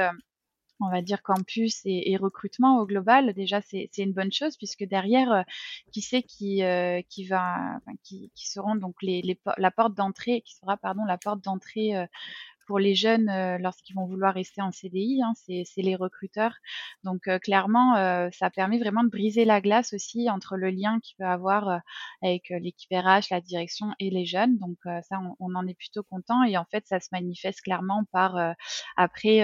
on 0.80 0.90
va 0.92 1.02
dire 1.02 1.22
campus 1.24 1.82
et 1.86 2.12
et 2.12 2.18
recrutement 2.18 2.80
au 2.80 2.86
global. 2.86 3.34
Déjà, 3.34 3.62
c'est 3.62 3.90
une 3.98 4.14
bonne 4.14 4.32
chose 4.32 4.58
puisque 4.58 4.84
derrière, 4.86 5.32
heu, 5.34 5.44
qui 5.92 6.02
c'est 6.02 6.24
qui, 6.24 6.64
heu, 6.64 7.02
qui 7.10 7.26
va 7.26 7.76
enfin 7.78 7.94
qui 8.04 8.32
qui 8.36 8.48
seront 8.50 8.76
donc 8.76 8.96
les 9.04 9.22
les 9.22 9.40
la 9.58 9.72
porte 9.72 9.94
d'entrée 9.96 10.42
qui 10.42 10.56
sera 10.56 10.78
pardon 10.78 11.06
la 11.06 11.18
porte 11.18 11.44
d'entrée, 11.44 11.96
heu, 11.98 12.08
pour 12.70 12.80
les 12.80 12.96
jeunes, 12.96 13.30
heu, 13.30 13.58
lorsqu'ils 13.60 13.96
vont 13.96 14.06
vouloir 14.08 14.34
rester 14.36 14.62
en 14.62 14.72
CDI, 14.72 15.24
hein, 15.26 15.34
c'est 15.36 15.66
les 15.82 15.98
recruteurs. 15.98 16.54
Donc 17.04 17.28
heu, 17.28 17.40
clairement, 17.40 17.98
heu, 17.98 18.30
ça 18.32 18.52
permet 18.52 18.80
vraiment 18.80 19.04
de 19.04 19.10
briser 19.10 19.46
la 19.46 19.60
glace 19.62 19.94
aussi 19.94 20.30
entre 20.30 20.56
le 20.58 20.70
lien 20.70 21.00
qu'il 21.02 21.18
peut 21.18 21.26
avoir, 21.26 21.82
avec, 22.22 22.50
l'équipe 22.52 22.92
RH, 22.94 23.28
la 23.32 23.42
direction 23.42 23.88
et 24.00 24.12
les 24.12 24.26
jeunes. 24.28 24.60
Donc 24.60 24.78
ça, 24.86 25.20
on 25.42 25.56
en 25.56 25.68
est 25.68 25.74
plutôt 25.76 26.04
content 26.04 26.44
et 26.44 26.58
en 26.58 26.66
fait, 26.72 26.86
ça 26.88 27.02
se 27.02 27.10
manifeste 27.12 27.62
clairement 27.62 28.04
par, 28.14 28.38
après, 28.98 29.42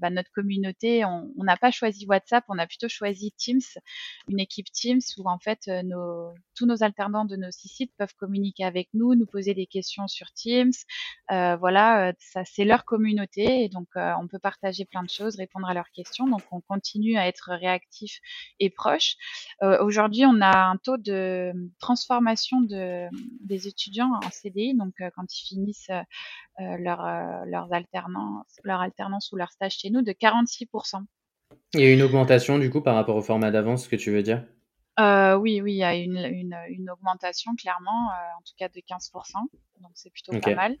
bah, 0.00 0.10
notre 0.10 0.32
communauté, 0.32 1.04
on 1.04 1.30
n'a 1.44 1.56
pas 1.56 1.70
choisi 1.70 2.06
WhatsApp, 2.06 2.44
on 2.48 2.58
a 2.58 2.66
plutôt 2.66 2.88
choisi 2.88 3.32
Teams, 3.38 3.60
une 4.28 4.40
équipe 4.40 4.70
Teams 4.72 5.00
où 5.18 5.28
en 5.30 5.38
fait, 5.38 5.68
nos 5.84 6.32
tous 6.56 6.66
nos 6.66 6.82
alternants 6.82 7.26
de 7.26 7.36
nos 7.36 7.50
6 7.50 7.68
sites 7.68 7.92
peuvent 7.98 8.14
communiquer 8.18 8.64
avec 8.64 8.88
nous, 8.94 9.14
nous 9.14 9.26
poser 9.26 9.54
des 9.54 9.66
questions 9.66 10.08
sur 10.08 10.32
Teams. 10.32 10.72
Voilà, 11.30 12.12
ça 12.18 12.44
c'est 12.56 12.64
leur 12.64 12.86
communauté 12.86 13.64
et 13.64 13.68
donc 13.68 13.86
heu, 13.96 14.12
on 14.18 14.26
peut 14.26 14.38
partager 14.38 14.86
plein 14.86 15.02
de 15.02 15.10
choses, 15.10 15.36
répondre 15.36 15.68
à 15.68 15.74
leurs 15.74 15.90
questions. 15.90 16.26
Donc 16.26 16.40
on 16.50 16.62
continue 16.62 17.18
à 17.18 17.28
être 17.28 17.50
réactif 17.52 18.18
et 18.60 18.70
proche. 18.70 19.16
Heu, 19.62 19.76
aujourd'hui, 19.82 20.24
on 20.24 20.40
a 20.40 20.56
un 20.56 20.78
taux 20.78 20.96
de 20.96 21.52
transformation 21.78 22.62
de 22.62 23.08
des 23.44 23.68
étudiants 23.68 24.12
en 24.14 24.30
CDI, 24.30 24.74
donc 24.74 24.94
heu, 25.02 25.10
quand 25.14 25.26
ils 25.38 25.46
finissent, 25.46 25.90
leurs 26.58 27.02
alternances 27.72 28.60
leur 28.64 28.80
alternance 28.80 29.30
ou 29.32 29.36
leur 29.36 29.50
stage 29.50 29.76
chez 29.76 29.90
nous 29.90 30.00
de 30.00 30.12
46% 30.12 31.04
Il 31.74 31.80
y 31.80 31.84
a 31.84 31.92
une 31.92 32.02
augmentation 32.02 32.58
du 32.58 32.70
coup 32.70 32.80
par 32.80 32.96
rapport 32.96 33.14
au 33.14 33.22
format 33.22 33.52
d'avance, 33.52 33.84
ce 33.84 33.88
que 33.88 33.94
tu 33.94 34.10
veux 34.10 34.24
dire? 34.24 34.42
Heu, 34.98 35.36
oui, 35.36 35.60
oui, 35.60 35.74
il 35.74 35.78
y 35.78 35.84
a 35.84 35.94
une 35.94 36.16
une, 36.16 36.56
une 36.68 36.90
augmentation 36.90 37.54
clairement, 37.56 38.10
heu, 38.12 38.38
en 38.38 38.42
tout 38.42 38.54
cas 38.58 38.68
de 38.68 38.80
15% 38.80 39.38
donc 39.80 39.92
c'est 39.94 40.10
plutôt 40.10 40.38
pas 40.40 40.54
mal. 40.54 40.76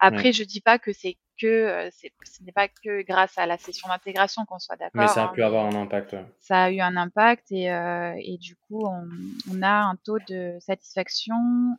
Après 0.00 0.24
ouais. 0.24 0.32
je 0.32 0.44
dis 0.44 0.60
pas 0.60 0.78
que 0.78 0.92
c'est 0.92 1.16
que, 1.40 1.88
c'est 1.92 2.12
ce 2.24 2.42
n'est 2.42 2.52
pas 2.52 2.68
que 2.68 3.02
grâce 3.02 3.36
à 3.38 3.46
la 3.46 3.58
session 3.58 3.88
d'intégration 3.88 4.44
qu'on 4.44 4.58
soit 4.58 4.76
Mais 4.94 5.02
d'accord, 5.02 5.08
ça 5.08 5.22
a 5.24 5.28
hein, 5.28 5.32
pu 5.34 5.42
avoir 5.42 5.64
mais 5.66 5.76
un 5.76 5.82
impact, 5.82 6.12
ouais. 6.12 6.24
ça 6.40 6.64
a 6.64 6.70
eu 6.70 6.80
un 6.80 6.96
impact 6.96 7.50
et 7.52 7.70
heu 7.70 8.14
et 8.18 8.38
du 8.38 8.56
coup 8.56 8.84
on 8.86 9.08
on 9.50 9.62
a 9.62 9.70
un 9.70 9.96
taux 9.96 10.18
de 10.28 10.56
satisfaction 10.60 11.34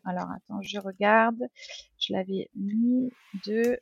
alors 0.05 0.29
attends 0.31 0.61
je 0.61 0.79
regarde, 0.79 1.41
je 1.99 2.13
l'avais 2.13 2.49
mis 2.55 3.11
de 3.45 3.79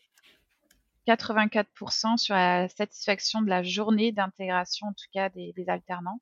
84% 1.08 2.18
sur 2.18 2.36
la 2.36 2.68
satisfaction 2.70 3.42
de 3.42 3.50
la 3.50 3.64
journée 3.64 4.12
d'intégration 4.12 4.88
en 4.88 4.94
tout 4.94 5.08
cas 5.14 5.30
des 5.30 5.54
des 5.54 5.68
alternants. 5.70 6.20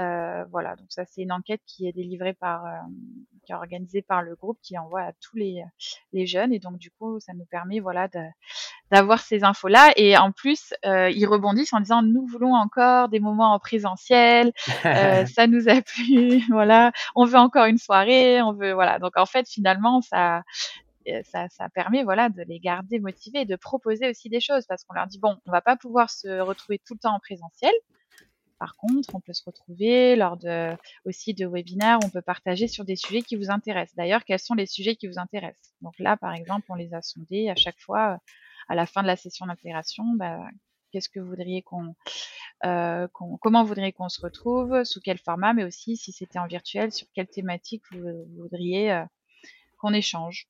Heu, 0.00 0.44
voilà, 0.50 0.76
donc 0.76 0.86
ça, 0.90 1.04
c'est 1.04 1.22
une 1.22 1.32
enquête 1.32 1.60
qui 1.66 1.86
est 1.88 1.92
délivrée 1.92 2.32
par, 2.34 2.66
hem, 2.66 2.94
qui 3.44 3.52
est 3.52 3.54
organisée 3.54 4.02
par 4.02 4.22
le 4.22 4.34
groupe, 4.36 4.58
qui 4.62 4.78
envoie 4.78 5.02
à 5.02 5.12
tous 5.20 5.36
les, 5.36 5.62
les 6.12 6.26
jeunes. 6.26 6.52
Et 6.52 6.58
donc 6.58 6.78
du 6.78 6.90
coup, 6.90 7.20
ça 7.20 7.34
nous 7.34 7.44
permet, 7.46 7.80
voilà, 7.80 8.08
d'avoir 8.90 9.20
ces 9.20 9.44
infos-là. 9.44 9.92
Et 9.96 10.16
en 10.16 10.32
plus, 10.32 10.74
heu, 10.86 11.10
ils 11.10 11.26
rebondissent 11.26 11.72
en 11.72 11.80
disant: 11.80 12.02
«Nous 12.02 12.26
voulons 12.26 12.54
encore 12.54 13.08
des 13.08 13.20
moments 13.20 13.54
en 13.54 13.58
présentiel, 13.58 14.52
ça 15.36 15.46
nous 15.46 15.68
a 15.68 15.80
plu, 15.82 16.42
voilà, 16.50 16.92
on 17.14 17.24
veut 17.24 17.38
encore 17.38 17.66
une 17.66 17.78
soirée, 17.78 18.42
on 18.42 18.52
veut» 18.52 18.72
voilà, 18.72 18.98
donc 18.98 19.16
en 19.16 19.26
fait, 19.26 19.48
finalement, 19.48 20.00
ça, 20.02 20.42
ça 21.24 21.48
ça 21.50 21.68
permet, 21.70 22.04
voilà, 22.04 22.28
de 22.28 22.42
les 22.42 22.60
garder 22.60 23.00
motivés 23.00 23.40
et 23.42 23.44
de 23.46 23.56
proposer 23.56 24.08
aussi 24.10 24.28
des 24.28 24.40
choses. 24.40 24.66
Parce 24.66 24.84
qu'on 24.84 24.94
leur 24.94 25.06
dit: 25.06 25.18
«Bon, 25.18 25.36
on 25.46 25.52
va 25.52 25.60
pas 25.60 25.76
pouvoir 25.76 26.10
se 26.10 26.40
retrouver 26.40 26.80
tout 26.86 26.94
le 26.94 27.00
temps 27.00 27.14
en 27.14 27.20
présentiel, 27.20 27.72
par 28.62 28.76
contre, 28.76 29.10
on 29.14 29.20
peut 29.20 29.32
se 29.32 29.42
retrouver 29.44 30.14
lors 30.16 30.36
de 30.36 30.76
aussi 31.04 31.34
de 31.34 31.46
webinaires, 31.48 31.98
on 32.04 32.10
peut 32.10 32.22
partager 32.22 32.68
sur 32.68 32.84
des 32.84 32.94
sujets 32.96 33.22
qui 33.22 33.34
vous 33.36 33.50
intéressent. 33.50 33.96
D'ailleurs, 33.96 34.24
quels 34.24 34.38
sont 34.38 34.54
les 34.54 34.66
sujets 34.66 34.94
qui 34.96 35.08
vous 35.08 35.18
intéressent? 35.18 35.74
Donc 35.82 35.94
là, 35.98 36.16
par 36.16 36.32
exemple, 36.34 36.66
on 36.70 36.76
les 36.76 36.94
a 36.94 37.02
sondés 37.02 37.50
à 37.50 37.56
chaque 37.56 37.78
fois, 37.80 38.14
heu, 38.14 38.18
à 38.68 38.74
la 38.76 38.86
fin 38.86 39.02
de 39.02 39.08
la 39.08 39.16
session 39.16 39.46
d'intégration, 39.46 40.04
bah, 40.14 40.38
qu'est-ce 40.92 41.08
que 41.08 41.18
vous 41.20 41.28
voudriez 41.30 41.62
qu'on, 41.62 41.96
heu, 42.66 43.08
qu'on 43.14 43.36
comment 43.38 43.64
voudriez 43.64 43.92
qu'on 43.92 44.08
se 44.08 44.20
retrouve? 44.20 44.84
Sous 44.84 45.00
quel 45.00 45.18
format? 45.18 45.54
Mais 45.54 45.64
aussi 45.64 45.96
si 45.96 46.12
c'était 46.12 46.38
en 46.38 46.46
virtuel, 46.46 46.92
sur 46.92 47.06
quelle 47.14 47.28
thématique 47.28 47.82
vous 47.92 48.26
voudriez, 48.38 48.92
heu, 48.92 49.04
qu'on 49.78 49.94
échange? 49.94 50.48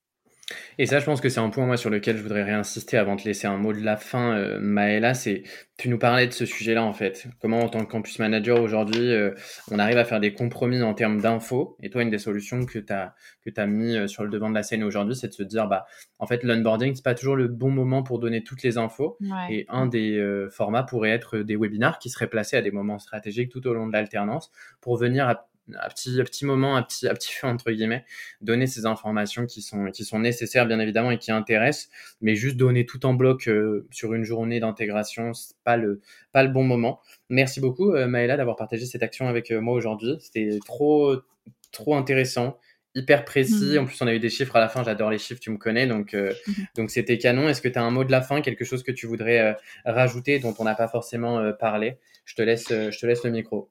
Et 0.78 0.86
ça, 0.86 0.98
je 0.98 1.04
pense 1.04 1.20
que 1.20 1.28
c'est 1.28 1.40
un 1.40 1.50
point 1.50 1.66
moi 1.66 1.76
sur 1.76 1.90
lequel 1.90 2.16
je 2.16 2.22
voudrais 2.22 2.42
réinsister 2.42 2.96
avant 2.96 3.16
de 3.16 3.22
laisser 3.22 3.46
un 3.46 3.56
mot 3.56 3.72
de 3.72 3.80
la 3.80 3.96
fin, 3.96 4.36
euh, 4.36 4.58
Maëla. 4.60 5.14
C'est 5.14 5.44
tu 5.78 5.88
nous 5.88 5.98
parlais 5.98 6.26
de 6.26 6.32
ce 6.32 6.46
sujet-là 6.46 6.84
en 6.84 6.92
fait. 6.92 7.26
Comment 7.40 7.60
en 7.60 7.68
tant 7.68 7.84
que 7.84 7.90
campus 7.90 8.18
manager 8.18 8.60
aujourd'hui, 8.60 9.12
euh, 9.12 9.32
on 9.70 9.78
arrive 9.78 9.98
à 9.98 10.04
faire 10.04 10.20
des 10.20 10.32
compromis 10.32 10.82
en 10.82 10.94
termes 10.94 11.20
d'infos? 11.20 11.76
Et 11.82 11.90
toi, 11.90 12.02
une 12.02 12.10
des 12.10 12.18
solutions 12.18 12.64
que 12.64 12.78
tu 12.78 12.92
as 12.92 13.14
que 13.44 13.50
as 13.56 13.66
mis 13.66 13.96
euh, 13.96 14.06
sur 14.06 14.24
le 14.24 14.30
devant 14.30 14.50
de 14.50 14.54
la 14.54 14.62
scène 14.62 14.82
aujourd'hui, 14.82 15.16
c'est 15.16 15.28
de 15.28 15.32
se 15.32 15.42
dire 15.42 15.66
bah 15.66 15.86
en 16.18 16.26
fait 16.26 16.42
l'onboarding 16.42 16.94
c'est 16.94 17.04
pas 17.04 17.14
toujours 17.14 17.36
le 17.36 17.48
bon 17.48 17.70
moment 17.70 18.02
pour 18.02 18.18
donner 18.18 18.42
toutes 18.42 18.62
les 18.62 18.78
infos. 18.78 19.18
Et 19.50 19.66
un 19.68 19.86
des 19.86 20.22
formats 20.50 20.82
pourrait 20.82 21.10
être 21.10 21.38
des 21.38 21.56
webinars 21.56 21.98
qui 21.98 22.10
seraient 22.10 22.28
placés 22.28 22.56
à 22.56 22.62
des 22.62 22.70
moments 22.70 22.98
stratégiques 22.98 23.50
tout 23.50 23.66
au 23.66 23.74
long 23.74 23.86
de 23.86 23.92
l'alternance 23.92 24.50
pour 24.80 24.96
venir 24.96 25.28
à 25.28 25.48
à 25.78 25.88
petit, 25.88 26.16
petit 26.22 26.44
moment, 26.44 26.76
à 26.76 26.82
petit, 26.82 27.06
à 27.08 27.14
petit 27.14 27.32
feu, 27.32 27.46
entre 27.46 27.70
guillemets, 27.70 28.04
donner 28.40 28.66
ces 28.66 28.86
informations 28.86 29.46
qui 29.46 29.62
sont, 29.62 29.90
qui 29.90 30.04
sont 30.04 30.18
nécessaires, 30.18 30.66
bien 30.66 30.80
évidemment, 30.80 31.10
et 31.10 31.18
qui 31.18 31.30
intéressent, 31.30 31.88
mais 32.20 32.34
juste 32.34 32.56
donner 32.56 32.84
tout 32.86 33.06
en 33.06 33.14
bloc 33.14 33.48
euh, 33.48 33.86
sur 33.90 34.14
une 34.14 34.24
journée 34.24 34.60
d'intégration, 34.60 35.32
c'est 35.34 35.56
pas 35.64 35.76
le, 35.76 36.00
pas 36.32 36.42
le 36.42 36.50
bon 36.50 36.64
moment. 36.64 37.00
Merci 37.28 37.60
beaucoup, 37.60 37.92
euh, 37.92 38.06
Maëla, 38.06 38.36
d'avoir 38.36 38.56
partagé 38.56 38.86
cette 38.86 39.02
action 39.02 39.28
avec 39.28 39.50
euh, 39.50 39.60
moi 39.60 39.74
aujourd'hui. 39.74 40.16
C'était 40.20 40.58
trop, 40.64 41.16
trop 41.70 41.94
intéressant 41.94 42.58
hyper 42.94 43.24
précis. 43.24 43.76
Mmh. 43.76 43.78
En 43.78 43.84
plus, 43.86 44.02
on 44.02 44.06
a 44.06 44.14
eu 44.14 44.18
des 44.18 44.28
chiffres 44.28 44.56
à 44.56 44.60
la 44.60 44.68
fin. 44.68 44.84
J'adore 44.84 45.10
les 45.10 45.18
chiffres, 45.18 45.40
tu 45.40 45.50
me 45.50 45.56
connais. 45.56 45.86
Donc, 45.86 46.12
mmh. 46.12 46.52
donc 46.76 46.90
c'était 46.90 47.16
canon. 47.16 47.48
Est-ce 47.48 47.62
que 47.62 47.68
tu 47.68 47.78
as 47.78 47.82
un 47.82 47.90
mot 47.90 48.04
de 48.04 48.10
la 48.10 48.20
fin, 48.20 48.42
quelque 48.42 48.66
chose 48.66 48.82
que 48.82 48.92
tu 48.92 49.06
voudrais 49.06 49.56
rajouter 49.86 50.40
dont 50.40 50.54
on 50.58 50.64
n'a 50.64 50.74
pas 50.74 50.88
forcément 50.88 51.52
parlé? 51.54 51.96
Je 52.26 52.34
te, 52.34 52.42
laisse, 52.42 52.68
je 52.68 52.98
te 52.98 53.06
laisse 53.06 53.24
le 53.24 53.30
micro. 53.30 53.70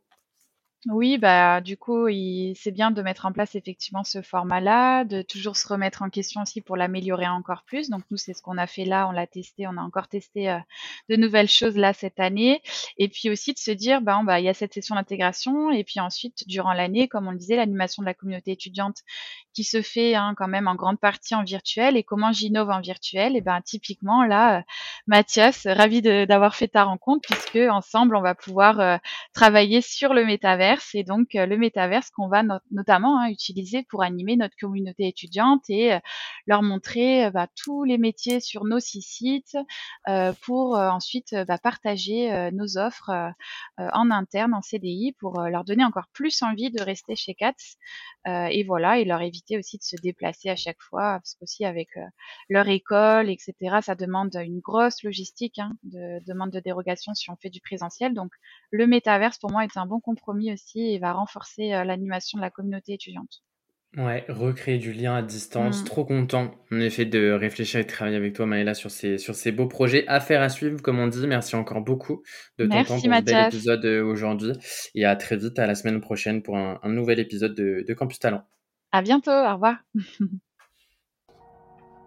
Oui, 0.87 1.19
bah, 1.19 1.61
du 1.61 1.77
coup, 1.77 2.07
c'est 2.55 2.71
bien 2.71 2.89
de 2.89 3.03
mettre 3.03 3.27
en 3.27 3.31
place 3.31 3.53
effectivement 3.53 4.03
ce 4.03 4.23
format-là, 4.23 5.03
de 5.03 5.21
toujours 5.21 5.55
se 5.55 5.67
remettre 5.67 6.01
en 6.01 6.09
question 6.09 6.41
aussi 6.41 6.59
pour 6.59 6.75
l'améliorer 6.75 7.27
encore 7.27 7.61
plus. 7.67 7.91
Donc 7.91 8.01
nous, 8.09 8.17
c'est 8.17 8.33
ce 8.33 8.41
qu'on 8.41 8.57
a 8.57 8.65
fait 8.65 8.85
là, 8.85 9.07
on 9.07 9.11
l'a 9.11 9.27
testé, 9.27 9.67
on 9.67 9.77
a 9.77 9.81
encore 9.81 10.07
testé 10.07 10.49
euh, 10.49 10.57
de 11.07 11.17
nouvelles 11.17 11.47
choses 11.47 11.77
là 11.77 11.93
cette 11.93 12.19
année. 12.19 12.63
Et 12.97 13.09
puis 13.09 13.29
aussi 13.29 13.53
de 13.53 13.59
se 13.59 13.69
dire, 13.69 14.01
bah, 14.01 14.21
bah, 14.23 14.39
il 14.39 14.45
y 14.45 14.49
a 14.49 14.55
cette 14.55 14.73
session 14.73 14.95
d'intégration 14.95 15.69
et 15.69 15.83
puis 15.83 15.99
ensuite, 15.99 16.47
durant 16.47 16.73
l'année, 16.73 17.07
comme 17.07 17.27
on 17.27 17.31
le 17.31 17.37
disait, 17.37 17.57
l'animation 17.57 18.01
de 18.01 18.07
la 18.07 18.15
communauté 18.15 18.51
étudiante 18.51 19.03
qui 19.53 19.63
se 19.63 19.83
fait 19.83 20.15
hein, 20.15 20.33
quand 20.35 20.47
même 20.47 20.67
en 20.67 20.73
grande 20.73 20.99
partie 20.99 21.35
en 21.35 21.43
virtuel. 21.43 21.95
Et 21.95 22.01
comment 22.03 22.31
j'innove 22.31 22.71
en 22.71 22.81
virtuel 22.81 23.35
Et 23.35 23.41
ben 23.41 23.61
typiquement 23.61 24.23
là, 24.23 24.57
euh, 24.57 24.61
Mathias, 25.05 25.67
ravi 25.67 26.01
d'avoir 26.01 26.55
fait 26.55 26.69
ta 26.69 26.85
rencontre 26.85 27.29
puisque 27.29 27.69
ensemble, 27.69 28.15
on 28.15 28.21
va 28.21 28.33
pouvoir 28.33 28.79
euh, 28.79 28.97
travailler 29.33 29.81
sur 29.81 30.15
le 30.15 30.25
métavers 30.25 30.70
et 30.93 31.03
donc 31.03 31.35
euh, 31.35 31.45
le 31.45 31.57
métaverse 31.57 32.09
qu'on 32.11 32.27
va 32.27 32.43
notamment 32.71 33.19
hein, 33.19 33.29
utiliser 33.29 33.83
pour 33.83 34.03
animer 34.03 34.35
notre 34.35 34.55
communauté 34.55 35.07
étudiante 35.07 35.69
et 35.69 35.93
euh, 35.93 35.99
leur 36.47 36.63
montrer 36.63 37.25
euh, 37.25 37.31
bah, 37.31 37.47
tous 37.55 37.83
les 37.83 37.97
métiers 37.97 38.39
sur 38.39 38.65
nos 38.65 38.79
six 38.79 39.01
sites 39.01 39.57
pour 40.41 40.75
ensuite 40.75 41.35
bah, 41.47 41.57
partager 41.57 42.51
nos 42.51 42.77
offres 42.77 43.11
en 43.77 44.11
interne, 44.11 44.53
en 44.53 44.61
CDI, 44.61 45.15
pour 45.19 45.41
leur 45.41 45.63
donner 45.63 45.83
encore 45.83 46.07
plus 46.13 46.41
envie 46.41 46.71
de 46.71 46.81
rester 46.81 47.15
chez 47.15 47.33
CATS 47.33 47.77
et 48.25 48.63
voilà, 48.63 48.99
et 48.99 49.05
leur 49.05 49.21
éviter 49.21 49.57
aussi 49.57 49.77
de 49.77 49.83
se 49.83 49.95
déplacer 50.01 50.49
à 50.49 50.55
chaque 50.55 50.81
fois, 50.81 51.19
parce 51.19 51.35
qu'aussi 51.35 51.65
avec 51.65 51.89
leur 52.49 52.67
école, 52.67 53.29
etc., 53.29 53.79
ça 53.81 53.95
demande 53.95 54.35
une 54.35 54.59
grosse 54.59 55.03
logistique, 55.03 55.59
hein, 55.59 55.73
de 55.83 56.19
demande 56.25 56.51
de 56.51 56.59
dérogation 56.59 57.13
si 57.13 57.29
on 57.29 57.35
fait 57.35 57.49
du 57.49 57.61
présentiel. 57.61 58.13
Donc 58.13 58.31
le 58.71 58.87
métaverse 58.87 59.37
pour 59.37 59.51
moi 59.51 59.63
est 59.63 59.77
un 59.77 59.85
bon 59.85 59.99
compromis 59.99 60.51
aussi 60.61 60.93
et 60.93 60.99
va 60.99 61.13
renforcer 61.13 61.73
euh, 61.73 61.83
l'animation 61.83 62.37
de 62.37 62.43
la 62.43 62.49
communauté 62.49 62.93
étudiante. 62.93 63.43
Ouais, 63.97 64.23
recréer 64.29 64.77
du 64.77 64.93
lien 64.93 65.15
à 65.15 65.21
distance. 65.21 65.81
Mm. 65.81 65.85
Trop 65.85 66.05
content, 66.05 66.51
en 66.71 66.79
effet, 66.79 67.03
de 67.03 67.31
réfléchir 67.31 67.81
et 67.81 67.83
de 67.83 67.89
travailler 67.89 68.15
avec 68.15 68.33
toi, 68.33 68.45
Maëla, 68.45 68.73
sur 68.73 68.89
ces, 68.89 69.17
sur 69.17 69.35
ces 69.35 69.51
beaux 69.51 69.67
projets. 69.67 70.07
Affaires 70.07 70.41
à 70.41 70.47
suivre, 70.47 70.81
comme 70.81 70.99
on 70.99 71.07
dit. 71.07 71.27
Merci 71.27 71.57
encore 71.57 71.81
beaucoup 71.81 72.23
de 72.57 72.67
ton 72.67 72.83
temps 72.83 72.83
pour 72.85 72.99
ce 72.99 73.23
bel 73.23 73.47
épisode 73.47 73.85
aujourd'hui. 73.85 74.53
Et 74.95 75.03
à 75.03 75.17
très 75.17 75.35
vite, 75.35 75.59
à 75.59 75.67
la 75.67 75.75
semaine 75.75 75.99
prochaine 75.99 76.41
pour 76.41 76.57
un, 76.57 76.79
nouvel 76.85 77.19
épisode 77.19 77.53
de, 77.53 77.83
de 77.85 77.93
Campus 77.93 78.19
Talent. 78.19 78.43
À 78.93 79.01
bientôt, 79.01 79.31
au 79.31 79.53
revoir. 79.53 79.77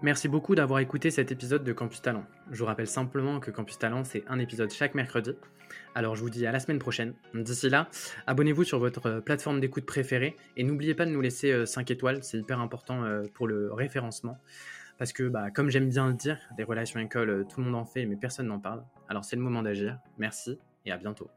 Merci 0.03 0.29
beaucoup 0.29 0.55
d'avoir 0.55 0.81
écouté 0.81 1.11
cet 1.11 1.33
épisode 1.33 1.64
de 1.64 1.73
Campus 1.73 2.01
Talent. 2.01 2.25
Je 2.51 2.59
vous 2.59 2.67
rappelle 2.67 2.87
simplement 2.87 3.41
que 3.41 3.51
Campus 3.51 3.79
Talent, 3.79 4.05
c'est 4.05 4.25
un 4.29 4.39
épisode 4.39 4.71
chaque 4.71 4.95
mercredi. 4.95 5.33
Alors 5.95 6.15
je 6.15 6.21
vous 6.21 6.31
dis 6.31 6.47
à 6.47 6.53
la 6.53 6.61
semaine 6.61 6.79
prochaine. 6.79 7.15
D'ici 7.35 7.71
là, 7.71 7.89
abonnez-vous 8.27 8.65
sur 8.65 8.79
votre 8.79 9.07
euh, 9.07 9.21
plateforme 9.21 9.61
d'écoute 9.61 9.87
préférée 9.87 10.37
et 10.57 10.65
n'oubliez 10.65 10.95
pas 10.95 11.07
de 11.07 11.11
nous 11.11 11.21
laisser 11.21 11.67
5 11.67 11.91
euh, 11.91 11.95
étoiles, 11.95 12.23
c'est 12.23 12.39
hyper 12.39 12.61
important 12.61 13.05
euh, 13.05 13.23
pour 13.33 13.47
le 13.47 13.73
référencement. 13.73 14.39
Parce 14.99 15.13
que, 15.13 15.25
bah, 15.25 15.51
comme 15.51 15.71
j'aime 15.71 15.89
bien 15.89 16.07
le 16.09 16.15
dire, 16.15 16.39
des 16.57 16.63
relations 16.65 17.01
écoles, 17.01 17.47
tout 17.49 17.61
le 17.61 17.67
monde 17.67 17.75
en 17.77 17.85
fait, 17.85 18.07
mais 18.07 18.17
personne 18.17 18.47
n'en 18.47 18.61
parle. 18.61 18.85
Alors 19.09 19.25
c'est 19.25 19.37
le 19.37 19.43
moment 19.43 19.63
d'agir. 19.63 19.99
Merci 20.19 20.59
et 20.85 20.93
à 20.93 20.99
bientôt. 20.99 21.31